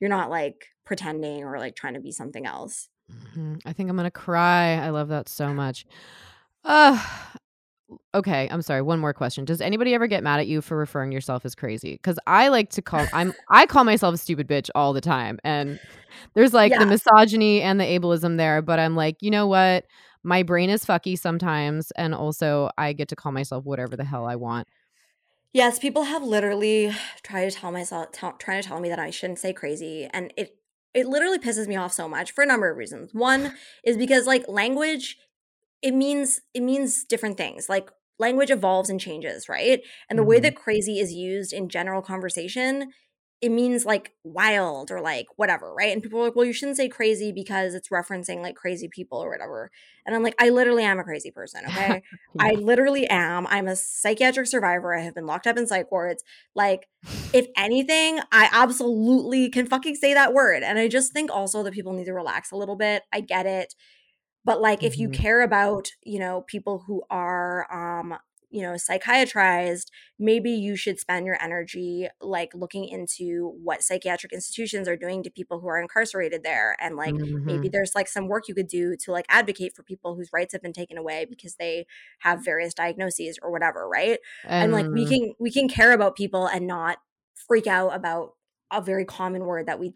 [0.00, 2.88] you're not like pretending or like trying to be something else.
[3.10, 3.60] Mhm.
[3.64, 4.74] I think I'm gonna cry.
[4.74, 5.86] I love that so much.
[6.64, 6.98] Uh,
[8.14, 8.82] okay, I'm sorry.
[8.82, 9.44] One more question.
[9.44, 11.92] Does anybody ever get mad at you for referring yourself as crazy?
[11.92, 15.38] Because I like to call I'm I call myself a stupid bitch all the time,
[15.44, 15.78] and
[16.34, 18.62] there's like the misogyny and the ableism there.
[18.62, 19.84] But I'm like, you know what?
[20.22, 24.26] My brain is fucky sometimes, and also I get to call myself whatever the hell
[24.26, 24.66] I want.
[25.52, 26.92] Yes, people have literally
[27.22, 30.32] tried to tell myself tell, trying to tell me that I shouldn't say crazy and
[30.36, 30.56] it
[30.94, 33.12] it literally pisses me off so much for a number of reasons.
[33.12, 33.54] One
[33.84, 35.18] is because like language
[35.84, 37.68] it means it means different things.
[37.68, 39.82] Like language evolves and changes, right?
[40.10, 40.42] And the way Mhm.
[40.42, 42.92] that crazy is used in general conversation,
[43.42, 45.92] it means like wild or like whatever, right?
[45.92, 49.18] And people are like, well, you shouldn't say crazy because it's referencing like crazy people
[49.18, 49.70] or whatever.
[50.06, 52.02] And I'm like, I literally am a crazy person, okay?
[52.40, 53.46] I literally am.
[53.48, 54.94] I'm a psychiatric survivor.
[54.96, 56.24] I have been locked up in psych wards.
[56.54, 56.88] Like,
[57.34, 60.62] if anything, I absolutely can fucking say that word.
[60.62, 63.02] And I just think also that people need to relax a little bit.
[63.12, 63.74] I get it.
[64.44, 65.10] But like if you Mhm.
[65.10, 68.18] care about, you know, people who are um,
[68.50, 74.86] you know, psychiatrized, maybe you should spend your energy like looking into what psychiatric institutions
[74.86, 77.72] are doing to people who are incarcerated there and like maybe Mhm.
[77.72, 80.62] there's like some work you could do to like advocate for people whose rights have
[80.62, 81.84] been taken away because they
[82.20, 84.20] have various diagnoses or whatever, right?
[84.60, 86.98] And like we can we can care about people and not
[87.34, 88.34] freak out about
[88.72, 89.94] a very common word that we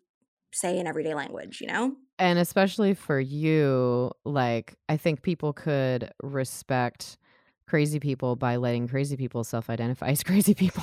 [0.59, 1.95] say in everyday language, you know?
[2.19, 7.17] and especially for you, like I think people could respect
[7.67, 10.83] crazy people by letting crazy people self-identify as crazy people.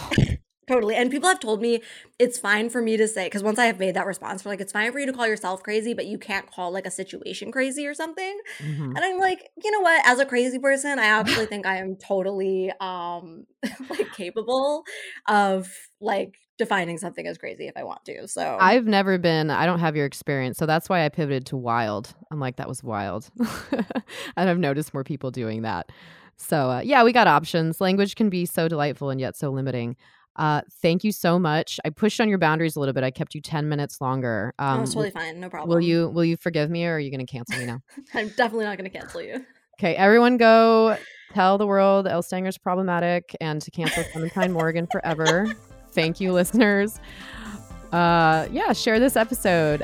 [0.68, 0.96] Totally.
[0.96, 1.82] And people have told me
[2.18, 4.62] it's fine for me to say, because once I have made that response, for like,
[4.62, 7.52] it's fine for you to call yourself crazy, but you can't call like a situation
[7.52, 8.40] crazy or something.
[8.60, 8.96] Mhm.
[8.96, 10.02] And I'm like, you know what?
[10.08, 13.46] As a crazy person, I actually think I am totally um
[13.90, 14.86] like capable
[15.28, 15.72] of
[16.02, 18.28] like defining something as crazy if I want to.
[18.28, 21.58] So I've never been I don't have your experience, so that's why I pivoted to
[21.58, 22.14] wild.
[22.32, 23.30] I'm like, that was wild.
[23.72, 25.92] and I've noticed more people doing that.
[26.38, 27.80] So, uh, yeah, we got options.
[27.80, 29.96] Language can be so delightful and yet so limiting.
[30.36, 31.80] Uh, thank you so much.
[31.86, 33.06] I pushed on your boundaries a little bit.
[33.06, 34.54] I kept you 10 minutes longer.
[34.60, 35.40] oh, Um, it's w- totally fine.
[35.40, 35.70] No problem.
[35.70, 37.80] will you will you forgive me or are you going to cancel me now?
[38.14, 39.46] I'm definitely not going to cancel you.
[39.80, 40.98] Okay, everyone go
[41.34, 45.48] tell the world Elle Stanger's problematic and to cancel Clementine Morgan forever.
[45.96, 47.00] Thank you, listeners.
[47.92, 49.84] Uh, yeah, share this episode.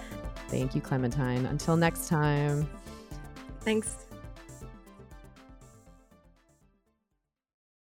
[0.50, 1.46] Thank you, Clementine.
[1.46, 2.70] Until next time.
[3.62, 4.06] Thanks.